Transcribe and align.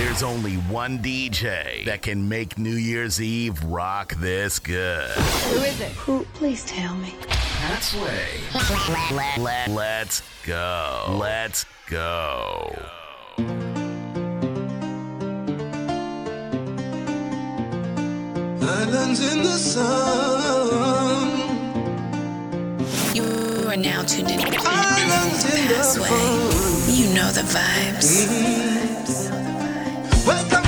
There's 0.00 0.22
only 0.22 0.54
one 0.54 1.00
DJ 1.00 1.84
that 1.84 2.00
can 2.00 2.26
make 2.26 2.56
New 2.56 2.76
Year's 2.76 3.20
Eve 3.20 3.62
rock 3.64 4.14
this 4.14 4.58
good. 4.58 5.10
Who 5.10 5.56
is 5.56 5.78
it? 5.78 5.92
Who? 5.92 6.24
Please 6.32 6.64
tell 6.64 6.94
me. 6.94 7.14
Pat 7.28 7.82
Sway. 7.82 8.40
Let's 9.68 10.22
go. 10.46 11.18
Let's 11.20 11.66
go. 11.86 12.74
Islands 18.62 19.32
in 19.32 19.42
the 19.42 19.58
sun. 19.58 21.28
You 23.14 23.68
are 23.68 23.76
now 23.76 24.02
tuned 24.04 24.30
in. 24.30 24.40
Islands 24.40 25.44
in 25.44 25.68
the 25.68 26.00
way. 26.00 26.94
You 26.96 27.14
know 27.14 27.30
the 27.32 27.42
vibes. 27.42 28.26
Mm-hmm. 28.26 29.39
Welcome. 30.30 30.59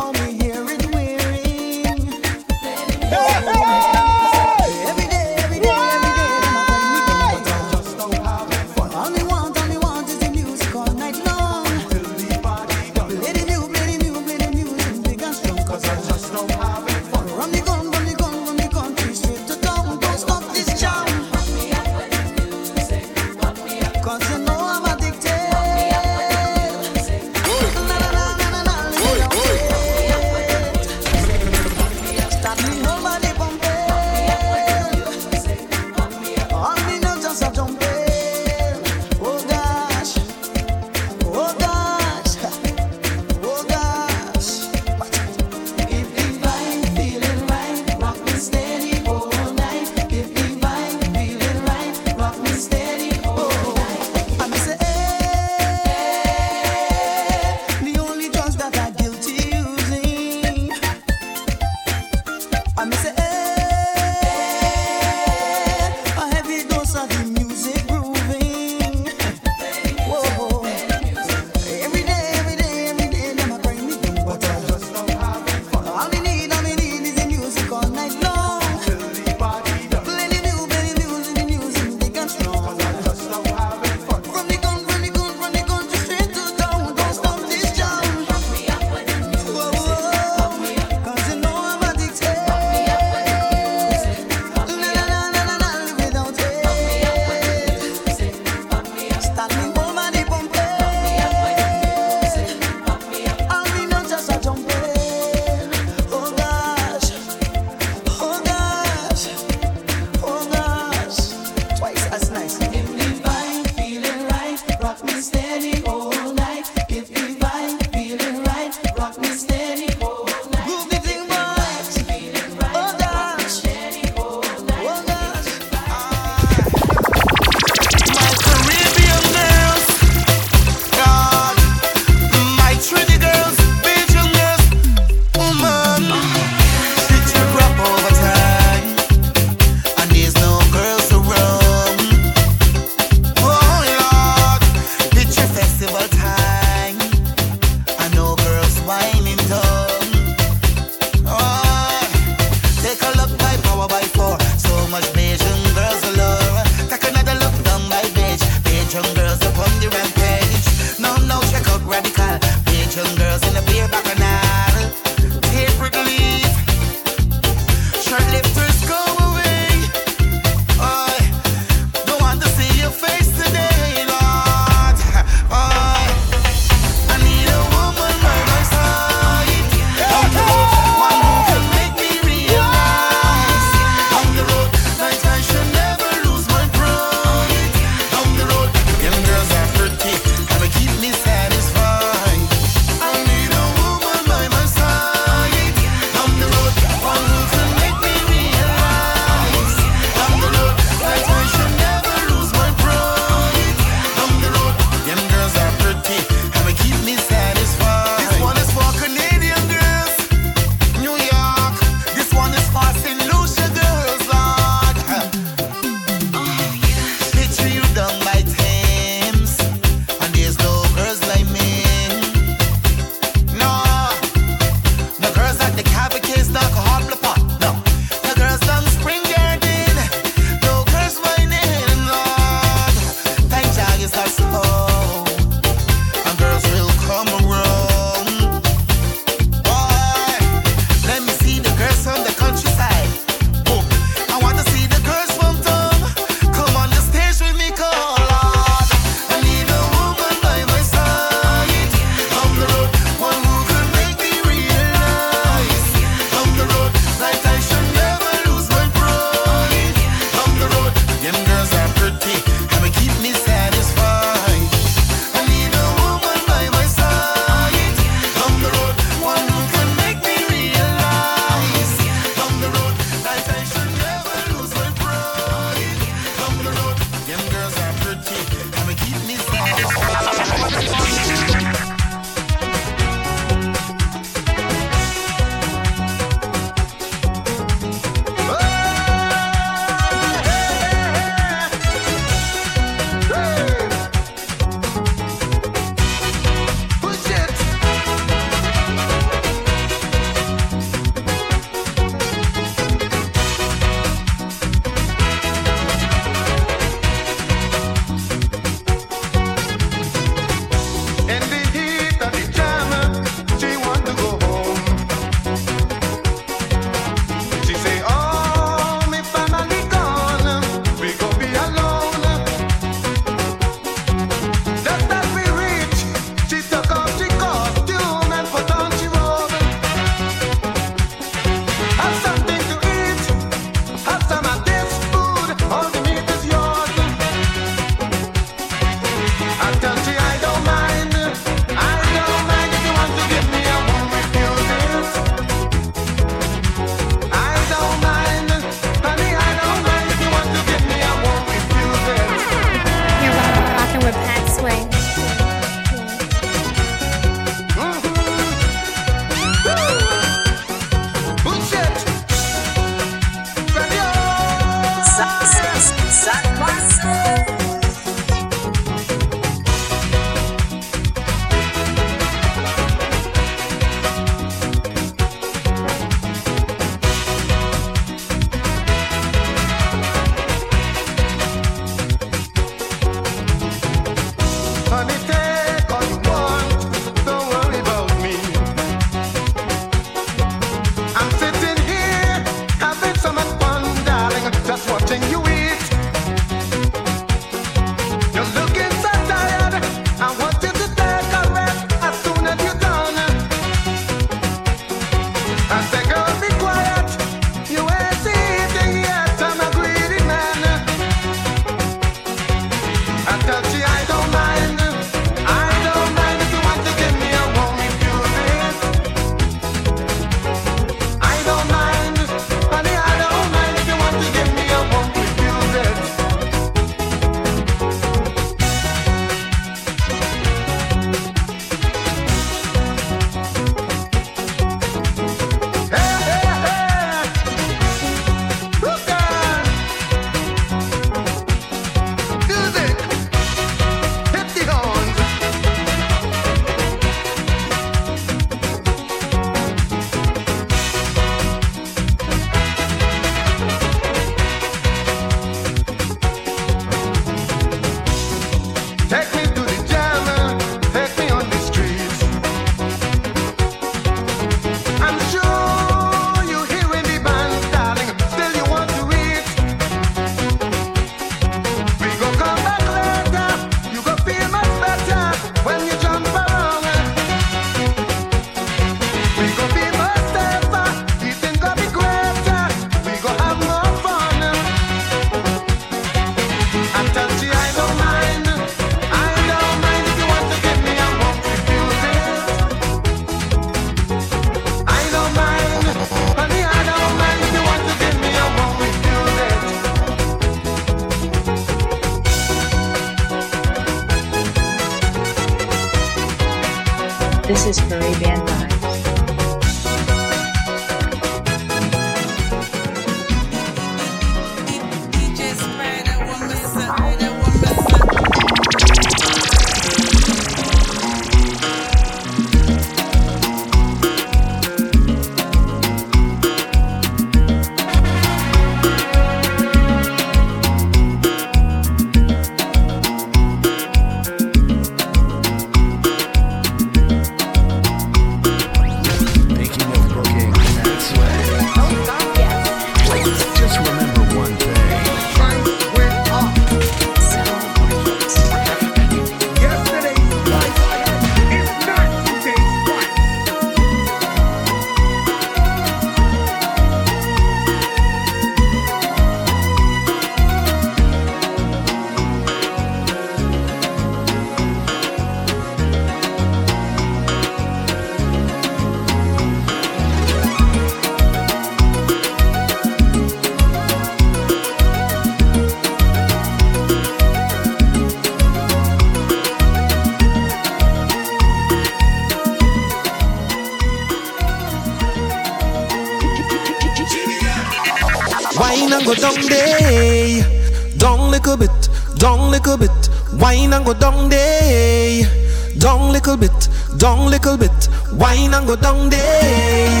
down 597.04 597.28
little 597.28 597.58
bit, 597.58 597.88
wine 598.14 598.54
and 598.54 598.66
go 598.66 598.74
down 598.76 599.10
there. 599.10 600.00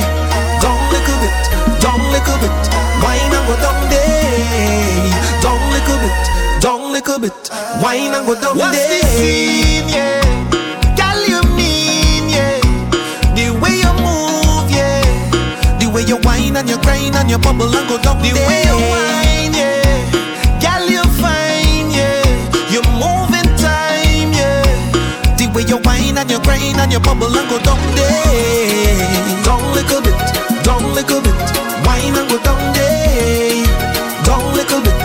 Down 0.62 0.80
little 0.88 1.18
bit, 1.20 1.36
down 1.84 2.00
little 2.00 2.38
bit, 2.40 2.56
wine 3.04 3.34
and 3.36 3.44
go 3.44 3.54
down 3.60 3.90
there. 3.92 5.12
Down 5.44 5.60
little 5.74 5.98
bit, 6.00 6.62
down 6.62 6.92
little 6.94 7.18
bit, 7.18 7.50
wine 7.82 8.14
and 8.14 8.24
go 8.26 8.34
down 8.40 8.56
What's 8.56 8.78
there. 8.78 9.02
What's 9.02 9.12
the 9.12 9.20
scene, 9.20 9.88
yeah? 9.90 10.24
Girl, 10.96 11.20
you 11.28 11.42
mean, 11.54 12.30
yeah? 12.30 12.58
The 13.36 13.52
way 13.60 13.84
you 13.84 13.92
move, 14.00 14.70
yeah? 14.72 15.04
The 15.76 15.92
way 15.92 16.04
you 16.08 16.16
wine 16.24 16.56
and 16.56 16.66
you 16.66 16.78
grind 16.80 17.16
and 17.16 17.28
you 17.28 17.36
bubble 17.36 17.68
and 17.68 17.86
go 17.86 18.00
down 18.00 18.16
the 18.22 18.32
way 18.32 18.64
you 18.64 18.76
wine. 18.80 19.33
whine 26.14 26.22
and 26.22 26.30
you 26.30 26.40
grind 26.40 26.78
and 26.78 26.92
you 26.92 27.00
bubble 27.00 27.26
and 27.26 27.48
go 27.50 27.58
down 27.60 27.78
there. 27.96 29.44
Down 29.44 29.62
little 29.74 30.00
bit, 30.00 30.14
down 30.64 30.94
little 30.94 31.20
bit, 31.20 31.34
wine 31.86 32.14
and 32.14 32.28
go 32.28 32.38
down 32.42 32.72
there. 32.74 33.64
Down 34.24 34.54
little 34.54 34.80
bit. 34.82 35.03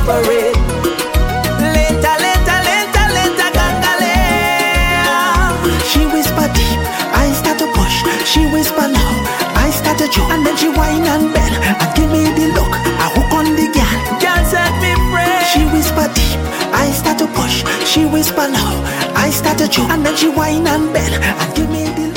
separate. 0.00 0.56
Lenta, 1.74 2.16
lenta, 2.18 2.56
lenta, 2.68 3.02
lenta, 3.16 3.46
gangalea. 3.56 5.12
She 5.84 6.06
whisper 6.06 6.48
deep, 6.54 6.80
I 7.14 7.32
start 7.32 7.58
to 7.58 7.66
push. 7.74 8.04
She 8.24 8.46
whisper 8.52 8.88
low, 8.88 9.12
I 9.56 9.70
start 9.70 9.98
to 9.98 10.08
choke. 10.08 10.30
And 10.30 10.44
then 10.46 10.56
she 10.56 10.68
whine 10.68 11.06
and 11.06 11.32
bend 11.34 11.54
and 11.64 11.94
give 11.96 12.10
me 12.10 12.24
the 12.38 12.52
look. 12.56 12.72
I 13.04 13.06
hook 13.14 13.32
on 13.32 13.56
the 13.56 13.66
girl, 13.76 13.96
girl 14.20 14.44
set 14.44 14.72
me 14.82 14.92
free. 15.10 15.44
She 15.52 15.64
whisper 15.72 16.08
deep, 16.14 16.38
I 16.72 16.90
start 16.92 17.18
to 17.18 17.26
push. 17.26 17.64
She 17.84 18.04
whisper 18.06 18.46
low, 18.48 18.72
I 19.16 19.30
start 19.30 19.58
to 19.58 19.68
choke. 19.68 19.90
And 19.90 20.04
then 20.04 20.16
she 20.16 20.28
whine 20.28 20.66
and 20.66 20.92
bend 20.92 21.14
and 21.22 21.54
give 21.54 21.70
me 21.70 21.84
the 21.84 22.00
look. 22.02 22.09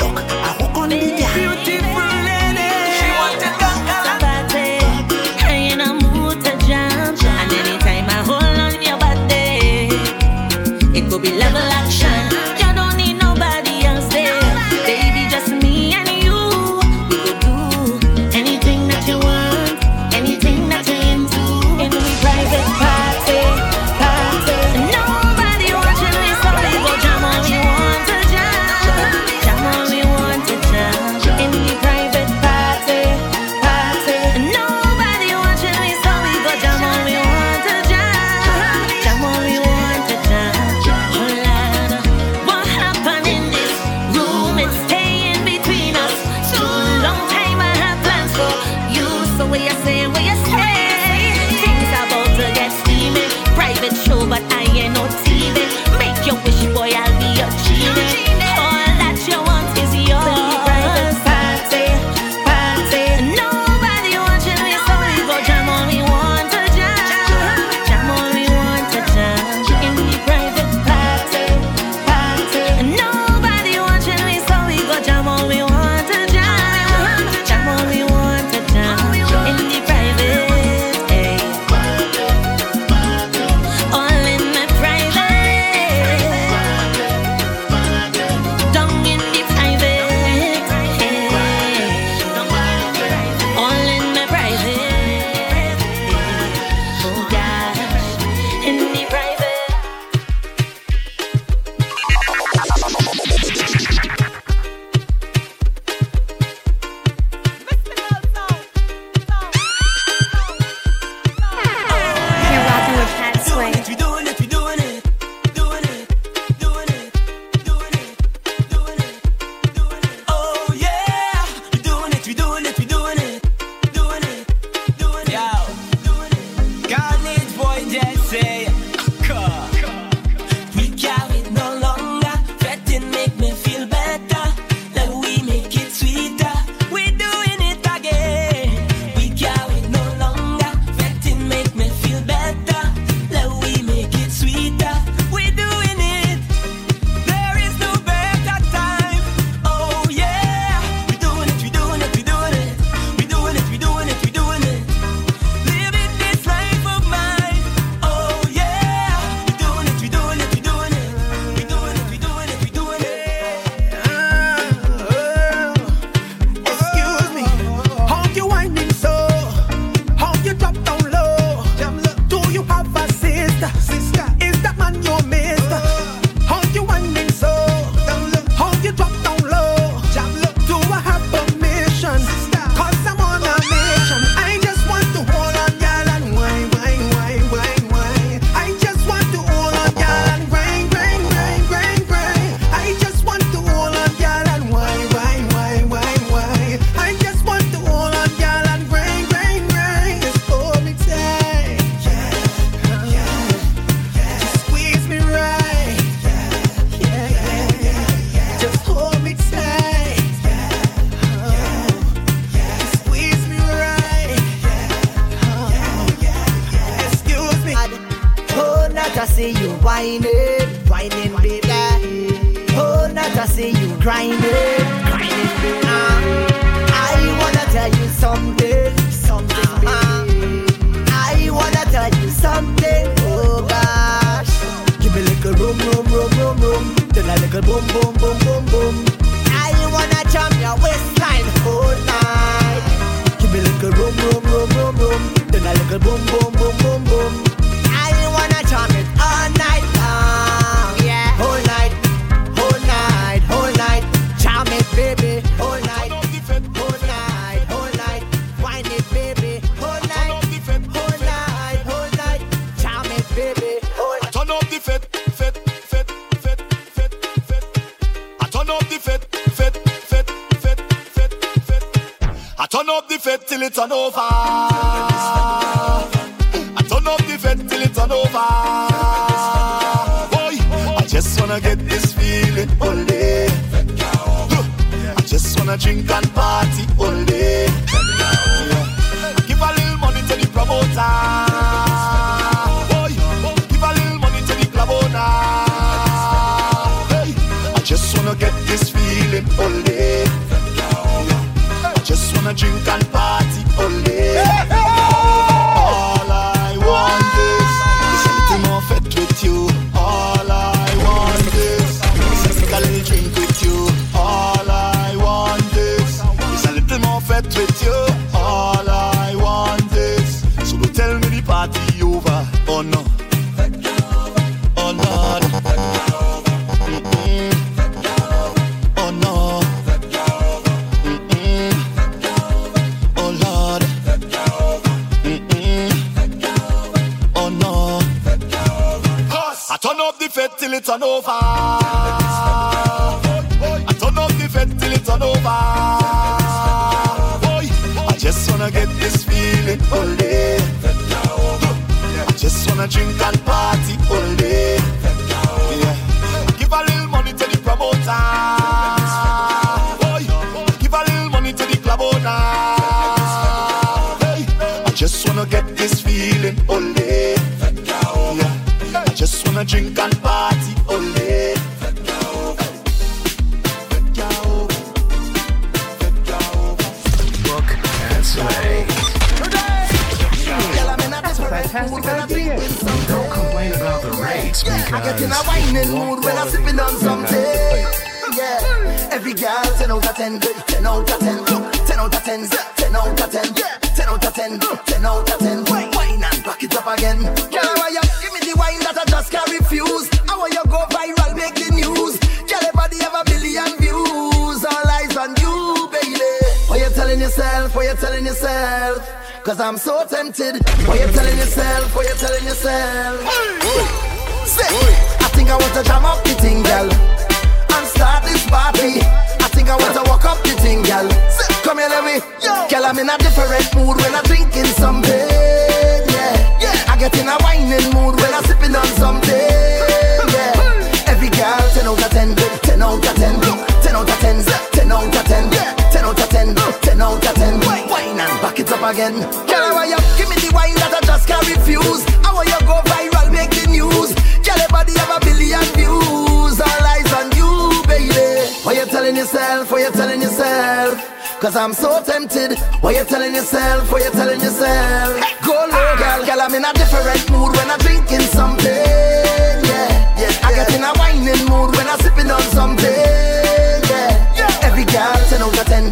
Cause 451.44 451.56
I'm 451.56 451.74
so 451.74 452.02
tempted. 452.02 452.58
What 452.80 452.96
you 452.96 453.04
telling 453.04 453.34
yourself? 453.34 453.92
What 453.92 454.02
you 454.02 454.10
telling 454.12 454.40
yourself? 454.40 455.12
Go 455.44 455.52
low, 455.52 455.96
girl. 455.98 456.24
Girl, 456.24 456.40
I'm 456.40 456.54
in 456.54 456.64
a 456.64 456.72
different 456.72 457.30
mood 457.30 457.54
when 457.54 457.70
I'm 457.70 457.78
drinking 457.80 458.24
something. 458.32 458.64
Yeah, 458.64 460.16
yeah. 460.16 460.40
I 460.40 460.54
get 460.56 460.72
in 460.72 460.82
a 460.82 460.92
whining 460.96 461.44
mood 461.44 461.76
when 461.76 461.86
I'm 461.86 462.00
sipping 462.00 462.30
on 462.30 462.40
something. 462.56 462.88
Yeah, 462.88 464.24
yeah. 464.40 464.64
Every 464.64 464.86
girl, 464.88 465.20
10 465.28 465.42
out 465.42 465.60
of 465.60 465.66
10, 465.66 465.90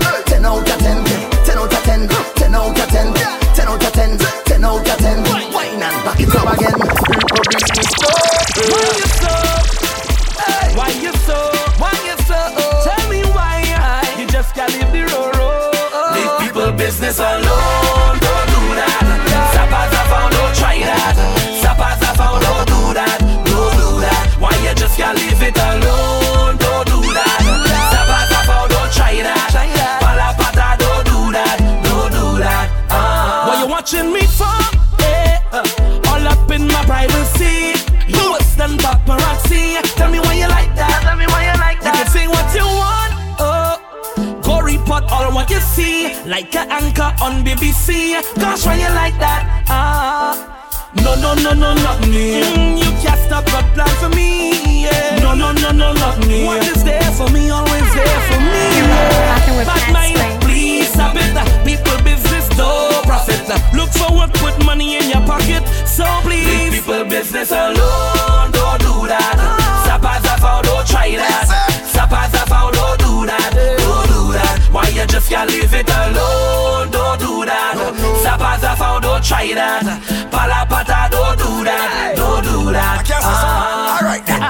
watching 33.93 34.13
me 34.13 34.23
for? 34.27 34.47
Eh, 35.01 35.39
uh, 35.53 36.09
all 36.09 36.27
up 36.27 36.51
in 36.51 36.67
my 36.67 36.85
privacy. 36.85 37.77
You 38.09 38.33
worse 38.33 38.55
than 38.55 38.79
paparazzi. 38.79 39.83
Tell 39.97 40.11
me 40.11 40.19
why 40.21 40.35
you 40.35 40.49
like 40.49 40.75
that. 40.77 41.03
Tell 41.03 41.17
me 41.17 41.27
why 41.27 41.45
you 41.45 41.59
like 41.61 41.81
that. 41.81 41.97
You 41.97 42.05
can 42.05 42.09
say 42.09 42.27
what 42.27 42.49
you 42.55 42.65
want. 42.65 43.13
Oh, 43.39 44.41
go 44.43 44.61
report 44.61 45.05
all 45.11 45.33
what 45.35 45.51
you 45.51 45.61
see, 45.61 46.15
like 46.25 46.55
an 46.55 46.71
anchor 46.71 47.13
on 47.23 47.45
BBC. 47.45 48.17
Gosh, 48.41 48.65
why 48.67 48.77
you 48.77 48.89
like 48.95 49.19
that? 49.19 49.65
Ah. 49.69 50.49
No, 50.97 51.15
no, 51.17 51.35
no, 51.35 51.53
no, 51.53 51.75
not 51.75 52.01
me. 52.07 52.43
Mm, 52.43 52.79
you 52.79 52.91
can't 53.03 53.19
stop 53.27 53.47
a 53.49 53.63
plan 53.75 53.89
for 54.01 54.09
me. 54.11 54.85
Yeah. 54.85 55.19
No, 55.21 55.35
no, 55.35 55.53
no, 55.53 55.73
no, 55.73 55.93
not 55.93 56.19
me. 56.27 56.45
What 56.45 56.67
is 56.67 56.85
there 56.85 57.11
for 57.13 57.29
me, 57.31 57.51
always 57.51 57.95
there 57.95 58.21
for 58.29 58.41
me. 58.41 58.65
rocking 59.33 59.57
with 59.57 59.67
Bad 59.67 59.93
mind, 59.93 60.32
Look 63.75 63.91
for 63.91 64.11
work, 64.17 64.33
put 64.35 64.55
money 64.65 64.97
in 64.97 65.09
your 65.11 65.25
pocket. 65.27 65.63
So 65.87 66.05
Leave 66.25 66.45
please. 66.47 66.81
people 66.81 67.05
business 67.05 67.51
alone, 67.51 68.51
don't 68.51 68.81
do 68.81 69.07
that. 69.09 69.37
Sapas 69.87 70.25
I 70.25 70.37
found, 70.41 70.65
don't 70.67 70.87
try 70.87 71.11
that. 71.17 71.49
Sapas 71.95 72.33
I 72.35 72.45
found, 72.49 72.75
don't 72.75 72.99
do 72.99 73.27
that, 73.27 73.51
don't 73.53 74.09
do 74.09 74.33
that. 74.33 74.57
Why 74.73 74.89
you 74.89 75.07
just 75.07 75.29
can't 75.29 75.51
leave 75.51 75.75
it 75.75 75.89
alone, 75.89 76.91
don't 76.91 77.19
do 77.21 77.45
that. 77.45 77.77
Sapas 78.25 78.65
I 78.65 78.75
found, 78.77 79.03
don't 79.05 79.23
try 79.25 79.53
that. 79.55 79.85
Palapata, 80.33 81.11
don't 81.11 81.39
do 81.39 81.65
that, 81.65 82.15
don't 82.17 82.45
do 82.45 82.73
that. 82.73 83.05
Ah. 83.25 83.99
Alright 83.99 84.27
then. 84.27 84.41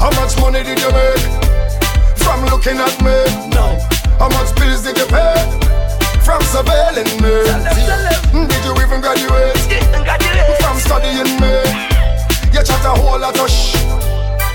How 0.00 0.10
much 0.20 0.38
money 0.40 0.62
did 0.64 0.80
you 0.80 0.90
make 0.90 1.20
from 2.18 2.44
looking 2.46 2.78
at 2.78 2.96
me? 3.04 3.16
No. 3.54 3.78
How 4.18 4.28
much 4.28 4.54
bills 4.56 4.82
did 4.82 4.98
you 4.98 5.06
pay 5.06 5.62
from 6.24 6.40
surveilling 6.42 7.10
me? 7.22 7.34
Did 8.48 8.64
you 8.64 8.74
even 8.82 9.00
graduate 9.00 9.58
from 10.60 10.78
studying 10.78 11.40
me? 11.40 11.54
You 12.52 12.62
chat 12.62 12.84
a 12.84 12.94
whole 12.94 13.18
lot 13.18 13.38
of 13.38 13.50
shh 13.50 13.76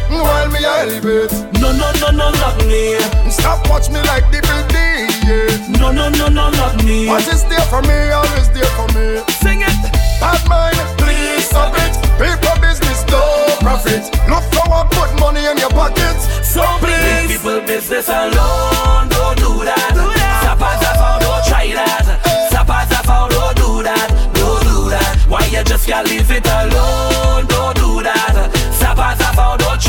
while 0.10 0.50
me 0.50 0.64
a 0.64 0.74
elevate. 0.84 1.32
No, 1.60 1.72
no, 1.72 1.92
no, 2.00 2.10
no, 2.12 2.32
not 2.32 2.58
me. 2.66 2.98
Stop 3.30 3.68
watch 3.70 3.90
me 3.90 4.00
like 4.08 4.26
the 4.32 4.40
building. 4.48 5.08
Yeah. 5.28 5.80
No, 5.80 5.92
no, 5.92 6.10
no, 6.10 6.28
no, 6.28 6.50
not 6.52 6.84
me. 6.84 7.08
What 7.08 7.28
is 7.28 7.44
there 7.46 7.68
for 7.72 7.82
me, 7.82 8.10
always 8.12 8.50
there 8.52 8.72
for 8.78 8.88
me. 8.96 9.24
Sing 9.44 9.62
it. 9.62 9.78
Bad 10.20 10.42
mind, 10.48 10.78
please 10.98 11.46
stop 11.46 11.74
it. 11.76 11.94
People 12.18 12.58
business, 12.62 13.04
no 13.12 13.22
profit. 13.60 14.04
Look 14.30 14.46
forward, 14.56 14.88
put 14.92 15.12
money 15.20 15.46
in 15.46 15.58
your 15.58 15.70
pockets. 15.72 16.28
So 16.48 16.64
please. 16.80 17.38
people 17.38 17.62
business 17.62 18.08
alone, 18.10 18.37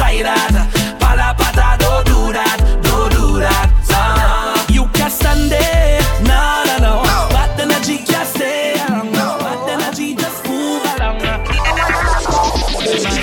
fight 0.09 0.25
Palapata, 0.99 1.79
don't 1.79 2.07
do 2.07 2.33
that, 2.33 2.59
don't 2.83 3.12
do 3.12 3.38
that. 3.40 3.71
Uh, 3.90 4.66
you 4.73 4.87
can 4.92 5.11
stand 5.11 5.53
it, 5.53 6.03
no, 6.23 6.64
no, 6.66 6.77
no. 6.79 7.03
no. 7.03 7.29
Bad 7.31 7.61
energy 7.61 8.05
just 8.05 8.35
stay 8.35 8.75
along. 8.88 9.12
No. 9.12 9.38
Bad 9.40 9.81
energy 9.81 10.14
just 10.14 10.44
move 10.47 10.83
along. 10.92 11.21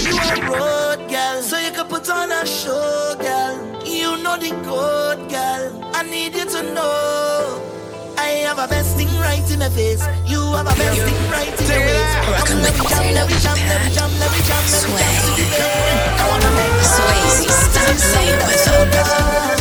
you 0.05 0.17
a 0.17 0.51
road 0.51 1.09
girl, 1.09 1.41
so 1.41 1.57
you 1.57 1.71
can 1.71 1.87
put 1.87 2.09
on 2.09 2.31
a 2.31 2.45
show, 2.45 3.15
girl. 3.19 3.55
You 3.85 4.17
know 4.23 4.37
the 4.37 4.51
code, 4.65 5.29
girl. 5.29 5.91
I 5.93 6.03
need 6.03 6.35
you 6.35 6.45
to 6.45 6.63
know. 6.73 7.61
I 8.17 8.29
have 8.47 8.59
a 8.59 8.67
best 8.67 8.95
thing 8.97 9.11
right 9.19 9.45
in 9.51 9.59
my 9.59 9.69
face. 9.69 10.03
You 10.25 10.41
have 10.53 10.67
a 10.67 10.75
best 10.75 11.01
thing 11.01 11.31
right 11.31 11.61
in 11.61 11.64
make 16.51 16.81
Swayze, 16.83 17.49
stop 17.49 17.97
playing 17.97 18.37
with 18.45 18.65
her. 18.67 19.54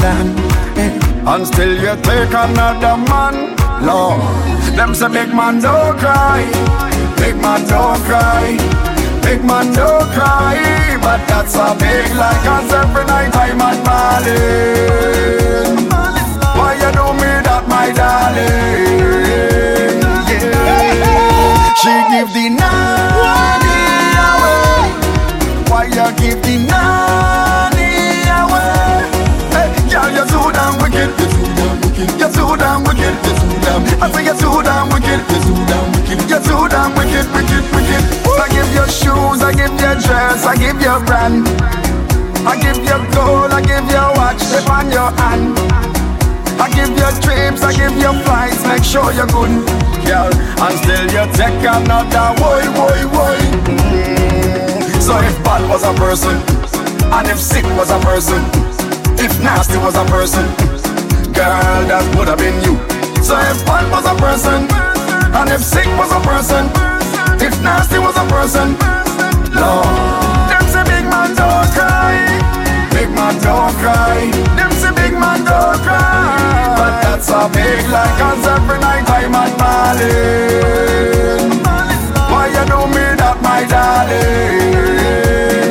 And 0.00 1.46
still 1.46 1.72
you 1.72 1.96
take 2.02 2.32
another 2.32 2.96
man. 2.96 3.56
Lord, 3.84 4.20
them 4.76 4.94
say 4.94 5.08
big 5.08 5.34
man 5.34 5.60
don't 5.60 5.98
cry, 5.98 6.44
big 7.16 7.36
man 7.36 7.66
don't 7.68 8.00
cry, 8.04 8.56
big 9.22 9.44
man 9.44 9.72
don't 9.72 10.10
cry, 10.12 10.56
but 11.00 11.20
that's 11.26 11.54
a 11.56 11.74
big 11.78 12.14
lie 12.14 12.38
'cause 12.44 12.72
every 12.72 13.04
night 13.04 13.36
I'm 13.36 13.60
at 13.60 13.78
Marlin. 13.86 15.76
Why 16.56 16.72
you 16.82 16.90
do 16.98 17.06
me 17.20 17.30
that, 17.46 17.64
my 17.68 17.88
darling? 17.98 18.40
Yeah. 20.28 21.74
She 21.80 21.94
give 22.10 22.30
the 22.36 22.46
night 22.60 23.64
away. 24.30 24.84
Why 25.70 25.84
you 25.96 26.08
give 26.20 26.40
the 26.42 26.56
nanny 26.70 27.11
you're 30.22 30.38
too 30.38 30.52
damn 30.54 30.78
wicked. 30.78 31.10
You're 31.18 32.30
too 32.30 32.54
damn 32.54 32.84
wicked. 32.86 33.14
You're 33.26 33.34
too 33.34 33.58
damn 33.58 33.82
wicked. 33.82 34.02
I 34.02 34.06
say 34.12 34.24
you're 34.24 34.38
too 34.38 34.62
damn 34.62 34.86
wicked. 34.94 35.18
You're 35.18 35.42
too 35.42 35.58
damn 35.66 35.90
wicked. 35.90 36.18
You're 36.30 36.42
too 36.46 36.62
damn 36.70 36.94
wicked, 36.94 37.26
wicked, 37.34 37.64
wicked. 37.74 38.02
I 38.38 38.46
give 38.54 38.70
you 38.70 38.86
shoes, 38.86 39.42
I 39.42 39.50
give 39.50 39.74
you 39.74 39.92
dress, 39.98 40.46
I 40.46 40.54
give 40.54 40.78
you 40.78 40.94
brand. 41.06 41.48
I 42.46 42.54
give 42.58 42.78
you 42.78 42.98
gold, 43.14 43.50
I 43.50 43.62
give 43.62 43.86
you 43.90 44.06
watch, 44.14 44.38
slip 44.38 44.70
on 44.70 44.90
your 44.90 45.10
hand. 45.18 45.58
I 46.58 46.70
give 46.70 46.90
you 46.94 47.10
trips, 47.22 47.62
I 47.62 47.74
give 47.74 47.94
you 47.98 48.12
flights, 48.22 48.62
make 48.66 48.84
sure 48.84 49.10
you're 49.12 49.26
good, 49.26 49.50
girl. 50.06 50.30
And 50.62 50.74
still 50.78 51.06
you 51.10 51.24
take 51.34 51.62
another 51.66 52.30
boy, 52.38 52.62
boy, 52.78 53.00
boy. 53.10 53.38
So 55.02 55.18
if 55.18 55.34
bad 55.42 55.66
was 55.68 55.82
a 55.82 55.92
person, 55.98 56.38
and 57.10 57.26
if 57.26 57.38
sick 57.40 57.64
was 57.74 57.90
a 57.90 57.98
person, 58.00 58.71
nasty 59.42 59.76
was 59.78 59.96
a 59.96 60.04
person, 60.06 60.46
girl, 61.34 61.82
that 61.90 62.04
would 62.16 62.28
have 62.28 62.38
been 62.38 62.54
you. 62.62 62.78
So 63.22 63.34
if 63.50 63.58
bad 63.66 63.90
was 63.90 64.06
a 64.06 64.14
person, 64.14 64.66
and 65.34 65.50
if 65.50 65.62
sick 65.62 65.86
was 65.98 66.10
a 66.12 66.20
person, 66.22 66.70
if 67.42 67.54
nasty 67.62 67.98
was 67.98 68.16
a 68.16 68.24
person, 68.30 68.78
Lord, 69.52 70.46
them 70.46 70.64
say 70.70 70.84
big 70.86 71.04
man 71.10 71.34
don't 71.34 71.68
cry, 71.74 72.14
big 72.94 73.10
man 73.10 73.34
don't 73.42 73.74
cry. 73.82 74.30
Them 74.54 74.70
say 74.78 74.92
big 74.94 75.14
man 75.18 75.44
don't 75.44 75.78
cry, 75.82 76.74
but 76.78 77.02
that's 77.02 77.28
a 77.28 77.48
big 77.50 77.82
lie 77.90 78.14
'cause 78.16 78.46
every 78.46 78.78
night 78.78 79.04
I'm 79.10 79.34
at 79.34 79.52
Marlin. 79.58 81.50
Why 82.30 82.46
you 82.54 82.64
do 82.70 82.80
me 82.94 83.04
that, 83.20 83.36
my 83.42 83.60
darling? 83.72 85.61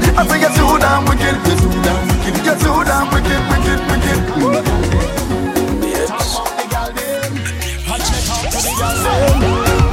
Damn. 0.00 0.18
I 0.18 0.26
say 0.26 0.40
you're 0.40 0.54
too 0.54 0.78
damn 0.78 1.04
wicked. 1.06 1.36
You're 1.46 1.58
too 1.58 1.72
damn 1.82 2.08
wicked. 2.08 2.34
You're 2.44 2.58
too 2.58 2.84
damn 2.84 3.06
wicked, 3.12 3.40
wicked, 3.50 3.80
wicked. 3.90 4.20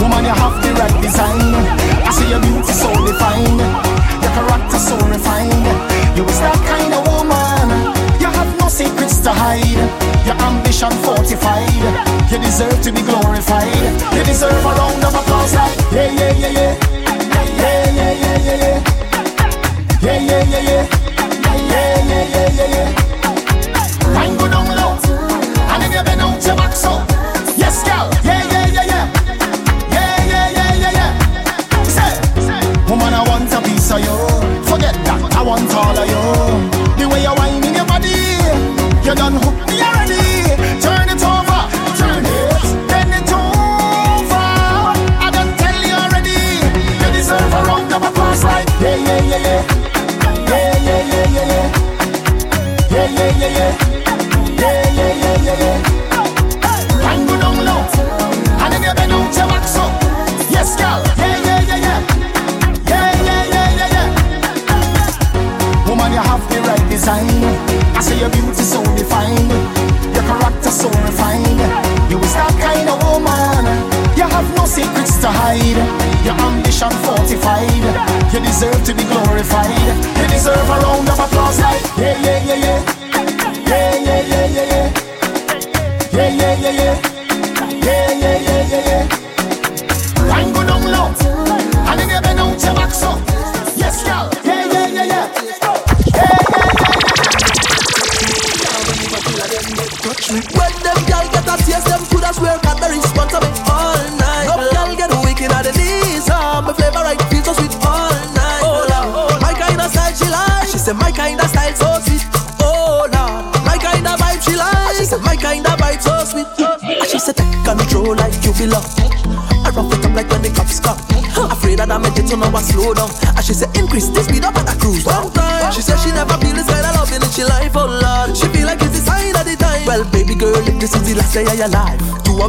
Woman, 0.01 0.25
you 0.25 0.33
have 0.33 0.57
the 0.63 0.71
right 0.79 0.97
design. 1.01 1.53
I 2.05 2.11
see 2.11 2.29
your 2.29 2.41
beauty 2.41 2.73
so 2.73 2.89
defined. 3.05 3.61
Your 4.21 4.31
character 4.35 4.79
so 4.79 4.95
refined. 5.07 5.65
You 6.17 6.25
is 6.25 6.39
that 6.41 6.57
kind 6.65 6.93
of 6.93 7.05
woman. 7.07 7.93
You 8.19 8.27
have 8.27 8.49
no 8.59 8.67
secrets 8.67 9.19
to 9.21 9.31
hide. 9.31 9.61
Your 10.25 10.37
ambition 10.41 10.91
fortified. 11.05 11.69
You 12.31 12.39
deserve 12.39 12.81
to 12.81 12.91
be 12.91 13.01
glorified. 13.01 13.69
You 14.15 14.23
deserve 14.23 14.65
a 14.65 14.71
round 14.73 15.03
of 15.03 15.13
applause 15.15 15.53
like 15.55 15.77
yeah, 15.91 16.09
yeah, 16.11 16.33
yeah, 16.33 16.47
yeah. 16.49 16.73
Yeah, 17.61 17.85
yeah, 17.93 18.11
yeah, 18.11 18.13
yeah, 18.13 18.55
yeah. 18.55 18.57
Yeah, 18.57 18.70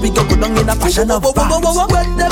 we 0.03 0.11
go 0.11 0.27
go 0.29 0.37
down 0.37 0.57
in 0.59 0.69
a 0.69 0.75
passion 0.77 1.11
of 1.11 1.23
them 1.23 2.32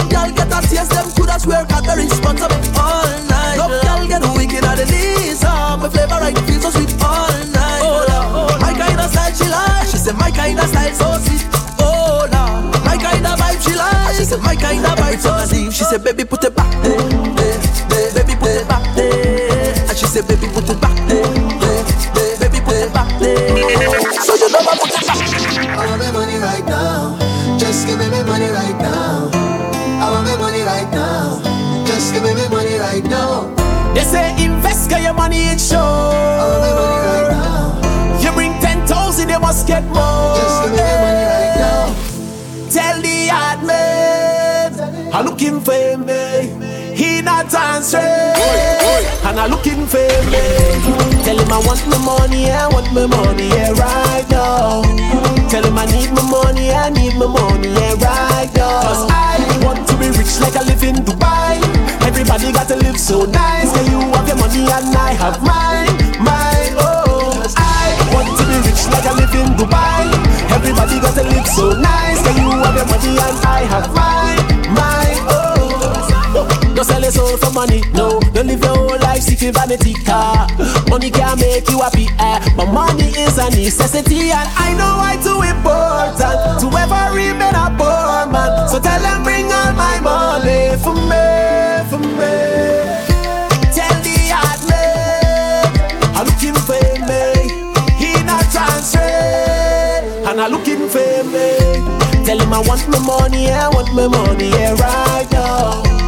straight. 47.79 49.07
And 49.23 49.39
I 49.39 49.47
looking 49.47 49.87
for 49.87 50.03
me. 50.33 50.43
Tell 51.23 51.39
him 51.39 51.53
I 51.53 51.61
want 51.63 51.87
my 51.87 51.99
money, 52.03 52.51
I 52.51 52.67
want 52.69 52.91
my 52.93 53.07
money, 53.07 53.49
yeah, 53.49 53.71
right 53.79 54.27
now. 54.31 54.83
Tell 55.49 55.63
him 55.63 55.79
I 55.79 55.87
need 55.87 56.11
my 56.11 56.23
money, 56.27 56.71
I 56.75 56.91
need 56.91 57.15
my 57.15 57.27
money, 57.27 57.71
yeah, 57.71 57.95
right 58.03 58.51
now. 58.59 58.83
Cause 58.83 59.07
I 59.11 59.39
want 59.63 59.87
to 59.89 59.95
be 59.99 60.11
rich 60.19 60.41
like 60.43 60.57
I 60.57 60.63
live 60.67 60.83
in 60.83 60.97
Dubai. 61.07 61.63
Everybody 62.03 62.51
got 62.53 62.67
to 62.69 62.77
live 62.77 62.99
so 62.99 63.25
nice. 63.25 63.71
Can 63.73 63.87
you 63.93 64.01
have 64.15 64.27
your 64.27 64.37
money 64.37 64.67
and 64.67 64.91
I 64.97 65.13
have 65.15 65.39
mine, 65.43 65.95
mine, 66.19 66.75
oh. 66.83 67.31
I 67.57 67.95
want 68.13 68.29
to 68.35 68.45
be 68.51 68.57
rich 68.67 68.83
like 68.91 69.07
I 69.07 69.15
live 69.15 69.35
in 69.35 69.55
Dubai. 69.55 70.11
Everybody 70.51 70.99
got 71.01 71.15
to 71.15 71.23
live 71.23 71.47
so 71.47 71.71
nice. 71.79 72.19
Can 72.27 72.35
you 72.43 72.51
have 72.51 72.75
your 72.75 72.87
money 72.91 73.15
and 73.15 73.39
I 73.47 73.61
have 73.71 73.95
mine. 73.95 74.40
Don't 76.81 76.87
sell 76.87 77.03
your 77.03 77.11
soul 77.13 77.37
for 77.37 77.53
money, 77.53 77.83
no. 77.93 78.19
Don't 78.33 78.47
live 78.47 78.65
your 78.65 78.75
whole 78.75 78.99
life 79.01 79.21
seeking 79.21 79.53
vanity 79.53 79.93
car. 79.93 80.49
Money 80.89 81.11
can 81.11 81.39
make 81.39 81.69
you 81.69 81.79
happy, 81.79 82.09
eh? 82.19 82.41
But 82.57 82.73
money 82.73 83.13
is 83.21 83.37
a 83.37 83.51
necessity, 83.51 84.33
and 84.33 84.49
I 84.57 84.73
know 84.73 84.97
why 84.97 85.21
too 85.21 85.45
important 85.45 86.17
to 86.57 86.67
ever 86.81 87.13
remain 87.15 87.53
a 87.53 87.69
poor 87.77 88.33
man. 88.33 88.67
So 88.67 88.81
tell 88.81 88.99
them 88.99 89.23
bring 89.23 89.53
all 89.53 89.75
my 89.77 90.01
money 90.01 90.73
for 90.81 90.97
me, 90.97 91.85
for 91.93 92.01
me. 92.01 92.33
Tell 93.77 93.97
the 94.01 94.17
hard 94.33 94.65
man 94.65 95.69
I'm 96.17 96.25
looking 96.33 96.57
for 96.65 96.81
me. 97.05 97.45
He 98.01 98.25
not 98.25 98.49
transfer, 98.49 99.05
and 100.33 100.41
I'm 100.41 100.51
looking 100.51 100.89
for 100.89 101.25
me. 101.29 102.25
Tell 102.25 102.41
him 102.41 102.55
I 102.55 102.65
want 102.65 102.89
my 102.89 102.99
money, 103.01 103.51
I 103.51 103.69
want 103.69 103.93
my 103.93 104.09
money, 104.09 104.49
yeah, 104.49 104.73
right 104.81 105.31
now. 105.31 106.00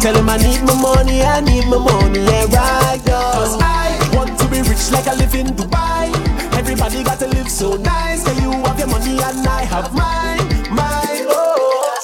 Tell 0.00 0.16
him 0.16 0.30
I 0.30 0.38
need 0.38 0.62
my 0.62 0.74
money, 0.80 1.20
I 1.22 1.40
need 1.40 1.66
my 1.66 1.76
money, 1.76 2.20
yeah, 2.20 2.46
right 2.56 3.04
now. 3.04 3.32
Cause 3.32 3.58
I 3.60 4.10
want 4.14 4.38
to 4.40 4.48
be 4.48 4.62
rich 4.62 4.90
like 4.90 5.06
I 5.06 5.14
live 5.14 5.34
in 5.34 5.48
Dubai. 5.48 6.08
Everybody 6.56 7.04
got 7.04 7.18
to 7.18 7.26
live 7.26 7.50
so 7.50 7.76
nice. 7.76 8.24
Can 8.24 8.42
you 8.42 8.50
have 8.50 8.78
your 8.78 8.88
money 8.88 9.10
and 9.10 9.46
I 9.46 9.62
have 9.64 9.92
mine, 9.92 10.74
mine, 10.74 11.26
oh. 11.28 11.98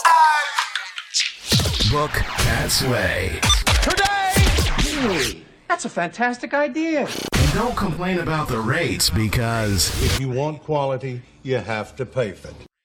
Book 1.90 2.10
Pat 2.10 2.70
Sway. 2.70 3.40
Today! 3.82 5.42
That's 5.66 5.86
a 5.86 5.88
fantastic 5.88 6.52
idea. 6.52 7.08
And 7.32 7.52
don't 7.54 7.76
complain 7.76 8.18
about 8.18 8.48
the 8.48 8.60
rates 8.60 9.08
because 9.08 9.88
if 10.04 10.20
you 10.20 10.28
want 10.28 10.62
quality, 10.62 11.22
you 11.42 11.56
have 11.56 11.96
to 11.96 12.04
pay 12.04 12.32
for 12.32 12.48
it. 12.48 12.75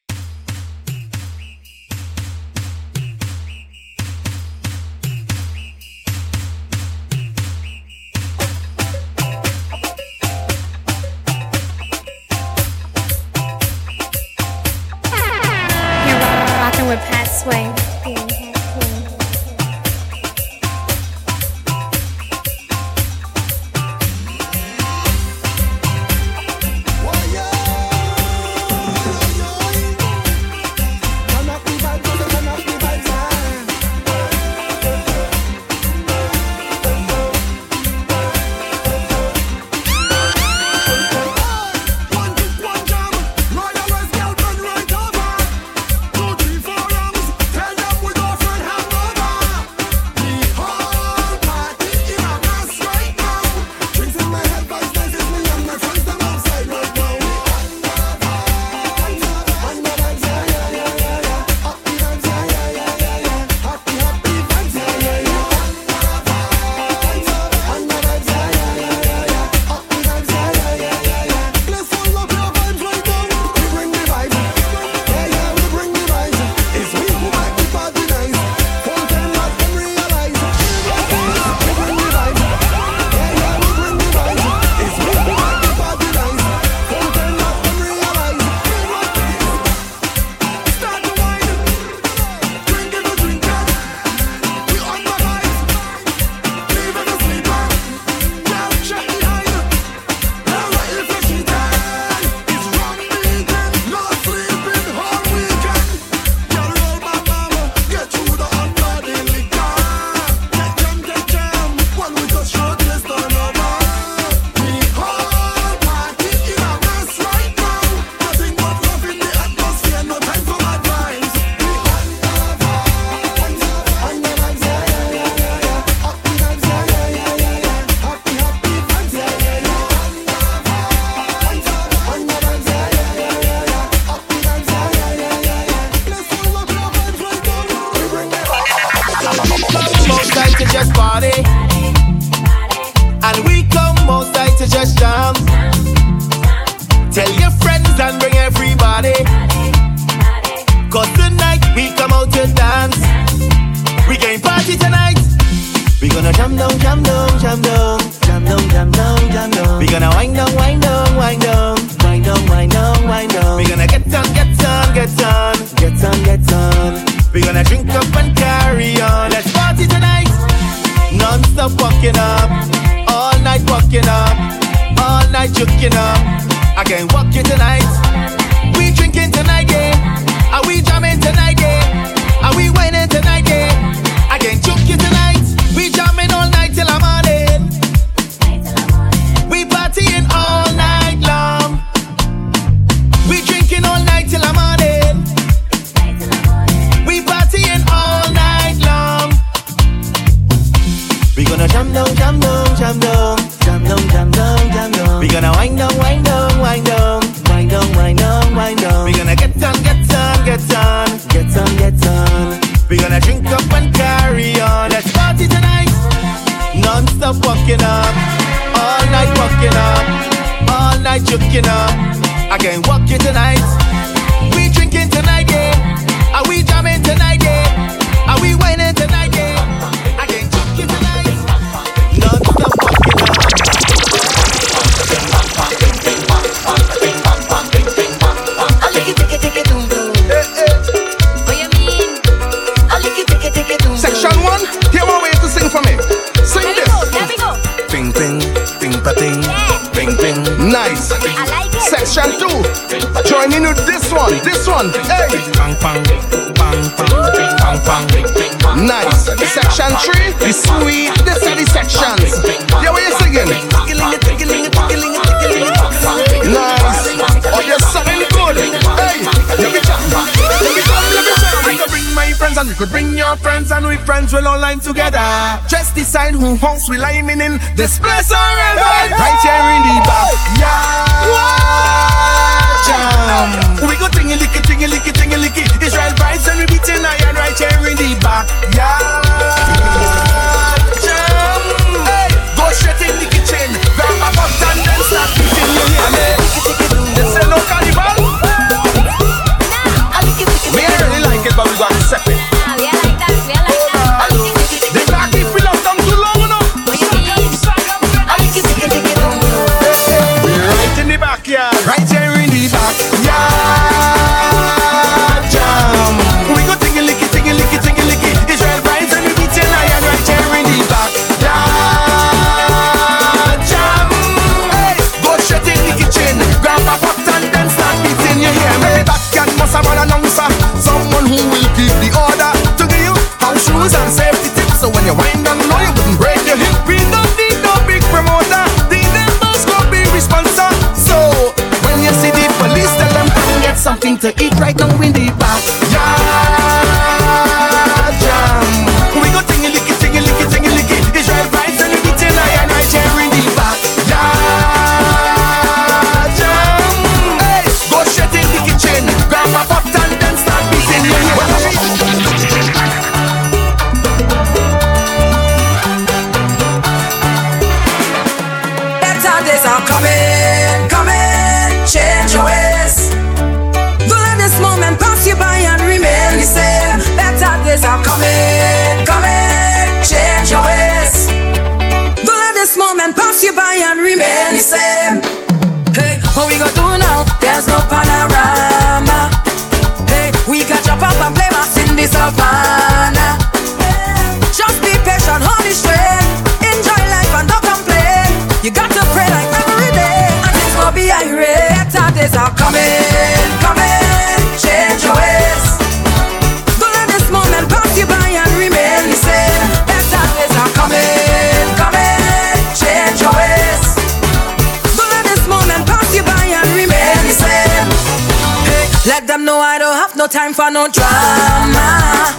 time 420.32 420.53
for 420.53 420.71
no 420.71 420.88
drama. 420.88 422.32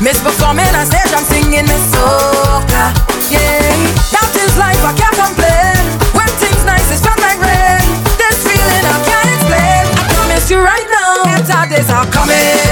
Miss 0.00 0.22
performing 0.22 0.70
on 0.78 0.86
stage, 0.86 1.10
I'm 1.10 1.24
singing 1.24 1.66
a 1.66 1.78
soca. 1.90 2.94
Yeah, 3.26 3.74
that 4.14 4.30
is 4.38 4.54
life, 4.56 4.78
I 4.86 4.94
can't 4.94 5.18
complain. 5.18 5.82
When 6.14 6.30
things 6.38 6.62
nice, 6.64 6.86
it's 6.92 7.02
felt 7.02 7.18
like 7.18 7.42
rain. 7.42 7.82
This 8.22 8.38
feeling 8.46 8.84
I 8.86 8.98
can't 9.02 9.30
explain. 9.34 9.84
I 9.98 10.06
promise 10.14 10.48
you 10.48 10.62
right 10.62 10.86
now, 10.94 11.24
better 11.24 11.74
days 11.74 11.90
are 11.90 12.06
coming. 12.06 12.67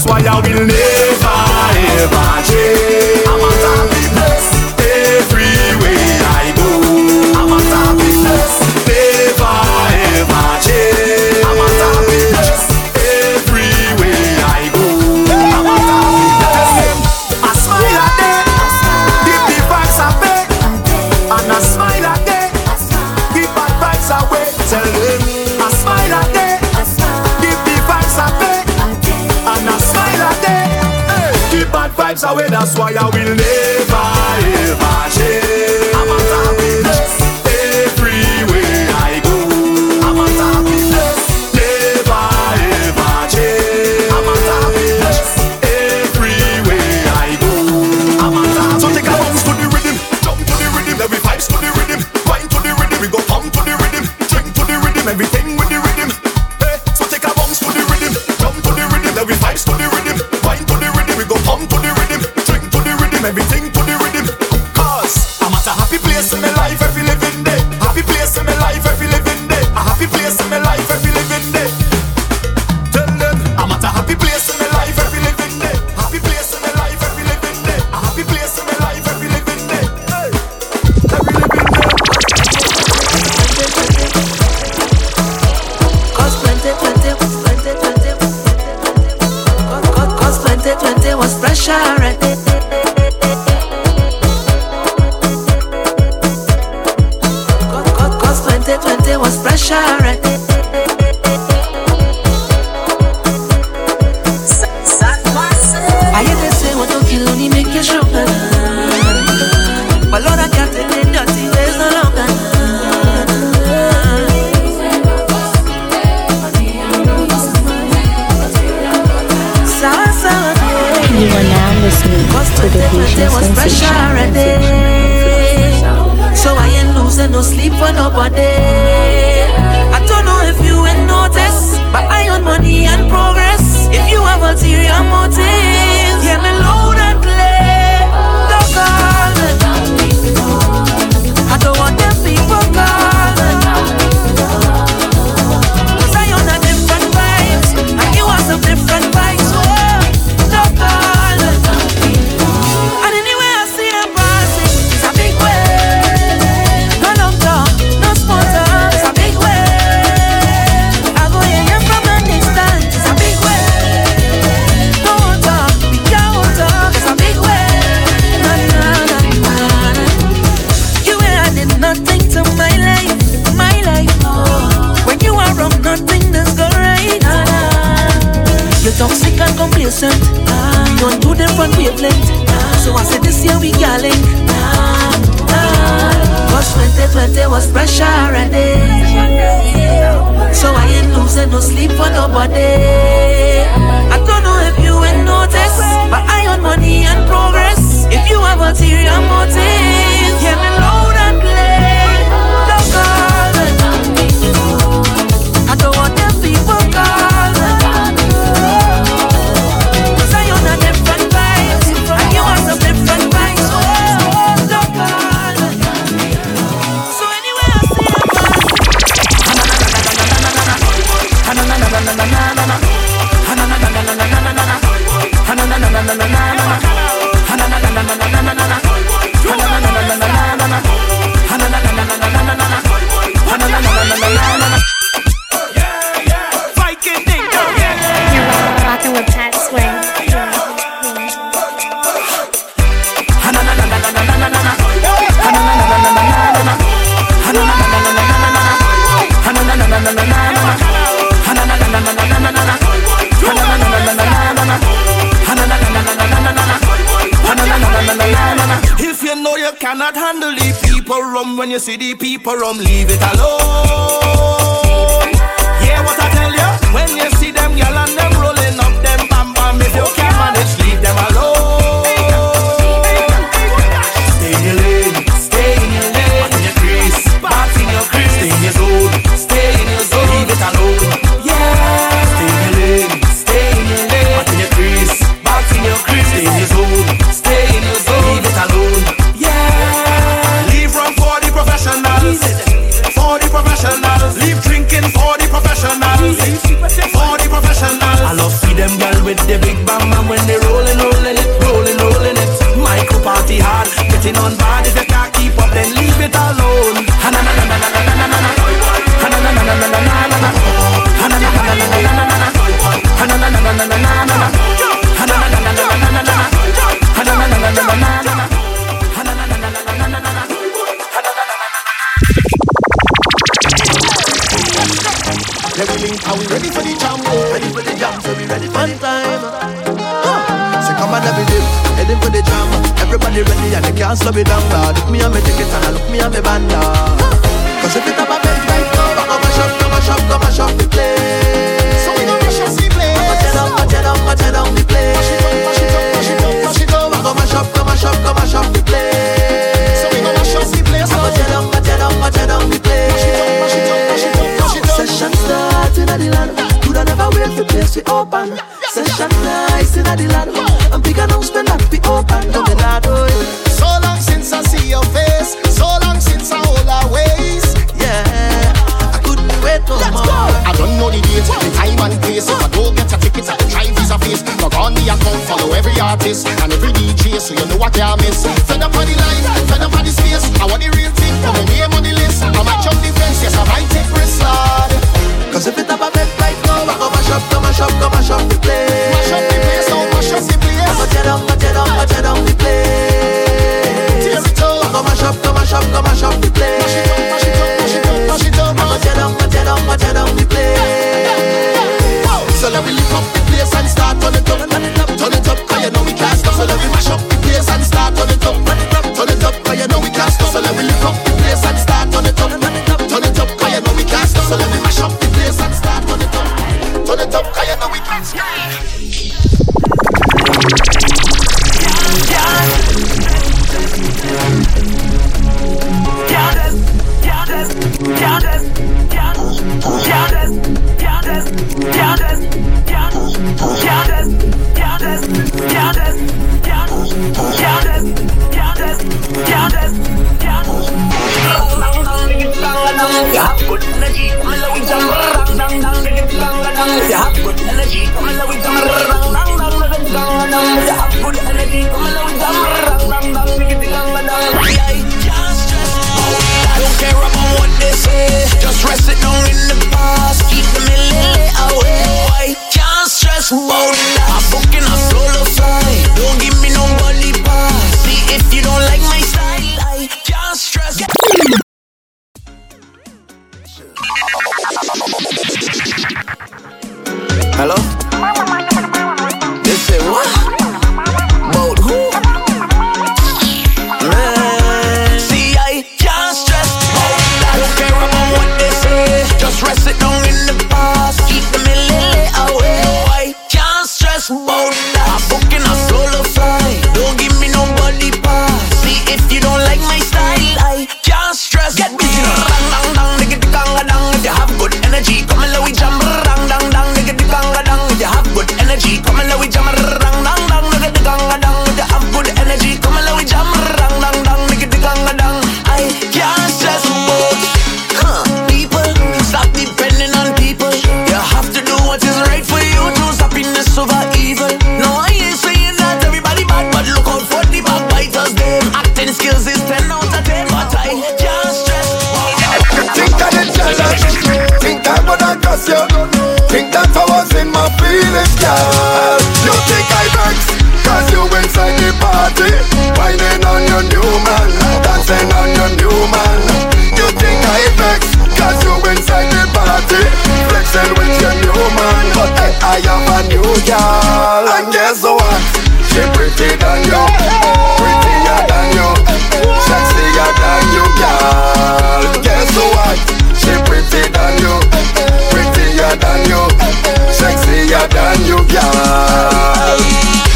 That's 0.00 0.24
why 0.24 0.32
I 0.32 0.40
will 0.40 0.66
never 0.66 1.09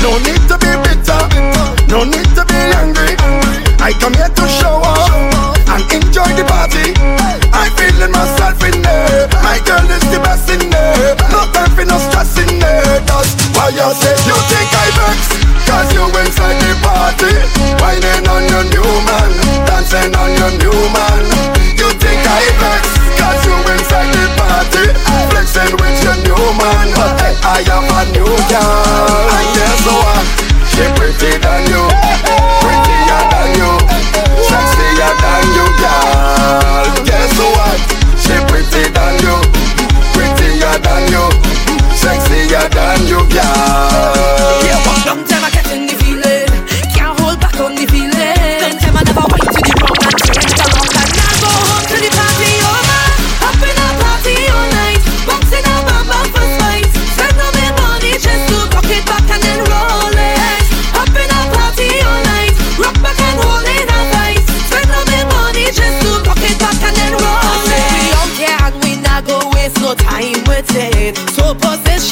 No 0.04 0.18
need 0.20 0.42
to 0.48 0.56
be 0.60 0.70
bitter, 0.84 1.20
no 1.88 2.04
need 2.04 2.28
to 2.36 2.42
be 2.44 2.60
angry. 2.76 3.16
I 3.80 3.92
come 4.00 4.14
here 4.14 4.28
to 4.28 4.44
show 4.48 4.80
up 4.84 5.08
and 5.72 5.82
enjoy 5.92 6.28
the 6.36 6.44
party. 6.44 6.92
I'm 7.52 7.72
feeling 7.76 8.12
myself 8.12 8.60
in 8.64 8.82
there. 8.82 9.28
My 9.40 9.60
girl 9.64 9.84
is 9.88 10.04
the 10.12 10.20
best 10.20 10.48
in 10.52 10.60
there. 10.70 11.16
No 11.32 11.48
time 11.56 11.72
for 11.72 11.84
no 11.84 11.96
stress 11.96 12.36
in 12.36 12.60
there. 12.60 13.00
That's 13.08 13.32
why 13.56 13.72
you 13.72 13.88
say 13.96 14.12
you 14.28 14.36
think 14.52 14.70
I 14.72 14.88
vex. 14.92 15.18
Cause 15.64 15.88
you 15.96 16.04
inside 16.20 16.60
the 16.60 16.72
party. 16.84 17.32
Whining 17.80 18.28
on 18.28 18.44
your 18.48 18.64
new 18.68 18.90
man, 19.08 19.30
dancing 19.64 20.12
on 20.16 20.30
your 20.36 20.52
new 20.60 20.78
man. 20.92 21.24
You 21.80 21.88
think 21.96 22.20
I 22.20 22.44
vex. 22.60 22.82
Cause 23.16 23.40
you 23.48 23.56
inside 23.72 24.12
the 24.12 24.24
party. 24.36 24.84
Flexing 25.32 25.74
with 25.80 25.98
your 26.04 26.16
new 26.28 26.44
man. 26.60 27.13
I 27.42 27.60
am 27.74 27.84
a 27.90 28.04
new 28.12 28.24
girl, 28.24 29.28
yes, 29.56 29.84
oh, 29.86 30.64
so 30.64 30.82
She 30.82 30.84
pretty 30.94 31.38
than 31.38 31.66
you. 31.68 31.83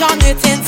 Sean 0.02 0.18
Newton 0.18 0.61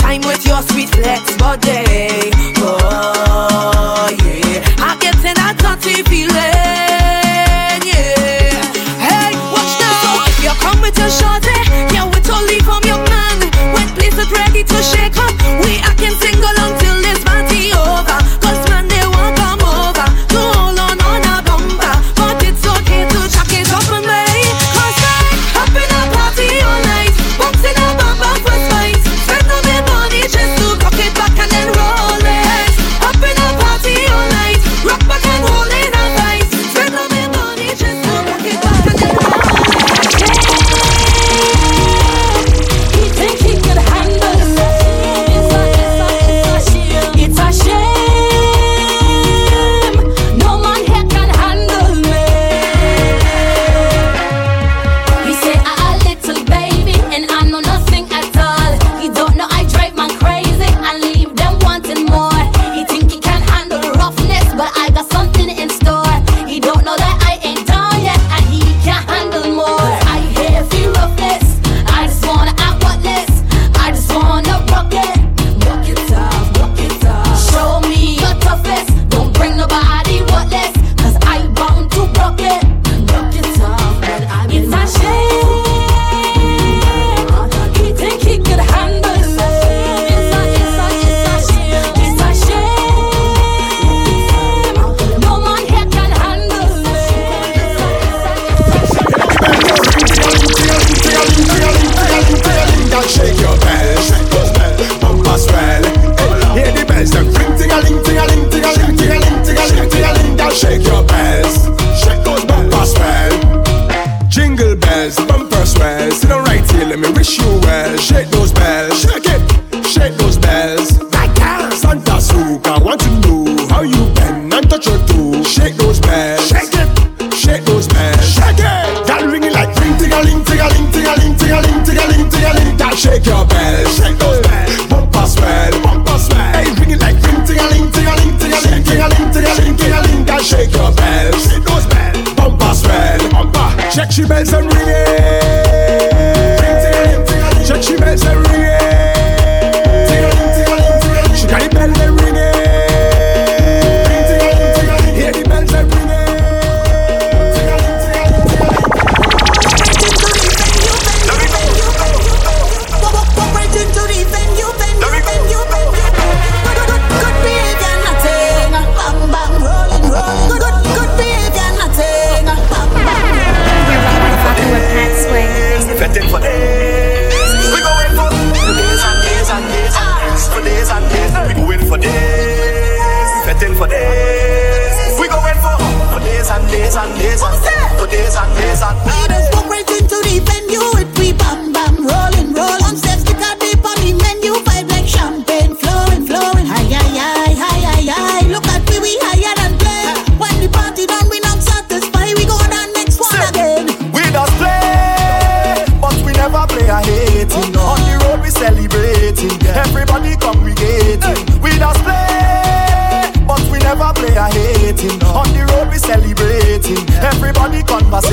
for 188.04 188.10
days 188.10 188.36
and 188.36 188.52
days 188.56 188.82
and 188.82 188.98
All 189.08 189.28
those 189.28 189.48
walk 189.52 189.66
right 189.68 189.88
into 189.88 190.16
the 190.24 190.36
venue. 190.44 190.84
It 191.00 191.10
we 191.18 191.32
bam 191.32 191.72
bam 191.72 191.96
rolling 192.04 192.52
rolling, 192.52 192.82
One 192.84 192.96
step 192.96 193.18
stick 193.20 193.40
a 193.40 193.50
dip 193.56 193.84
on 193.84 193.96
the 194.04 194.12
menu. 194.12 194.54
Vibe 194.64 194.88
like 194.90 195.08
champagne 195.08 195.74
flowing 195.76 196.26
flowing. 196.26 196.66
Hi 196.68 196.84
hi 196.84 197.00
hi 197.00 197.52
hi 197.56 197.78
hi 197.88 198.02
hi. 198.04 198.40
Look 198.48 198.66
at 198.68 198.84
we 198.90 198.98
we 199.00 199.12
higher 199.24 199.54
than 199.56 199.72
play. 199.80 200.04
When 200.36 200.54
the 200.60 200.68
party 200.68 201.06
done 201.06 201.28
we 201.30 201.40
not 201.40 201.60
satisfied. 201.60 202.34
We 202.36 202.44
go 202.44 202.56
on 202.56 202.72
our 202.72 202.88
next 202.92 203.20
one 203.20 203.40
again. 203.48 203.86
We 204.12 204.22
just 204.28 204.54
play 204.60 205.84
But 206.00 206.16
we 206.24 206.32
never 206.36 206.64
play 206.68 206.88
a 206.88 207.00
hating. 207.00 207.72
Oh. 207.76 207.94
On 207.94 208.00
the 208.04 208.14
road 208.24 208.40
we 208.44 208.50
celebrating. 208.50 209.56
Everybody 209.72 210.36
congregating. 210.36 211.40
We 211.60 211.70
just 211.80 212.00
play 212.04 213.32
But 213.48 213.64
we 213.72 213.78
never 213.80 214.12
play 214.12 214.34
a 214.36 214.46
hating 214.52 215.20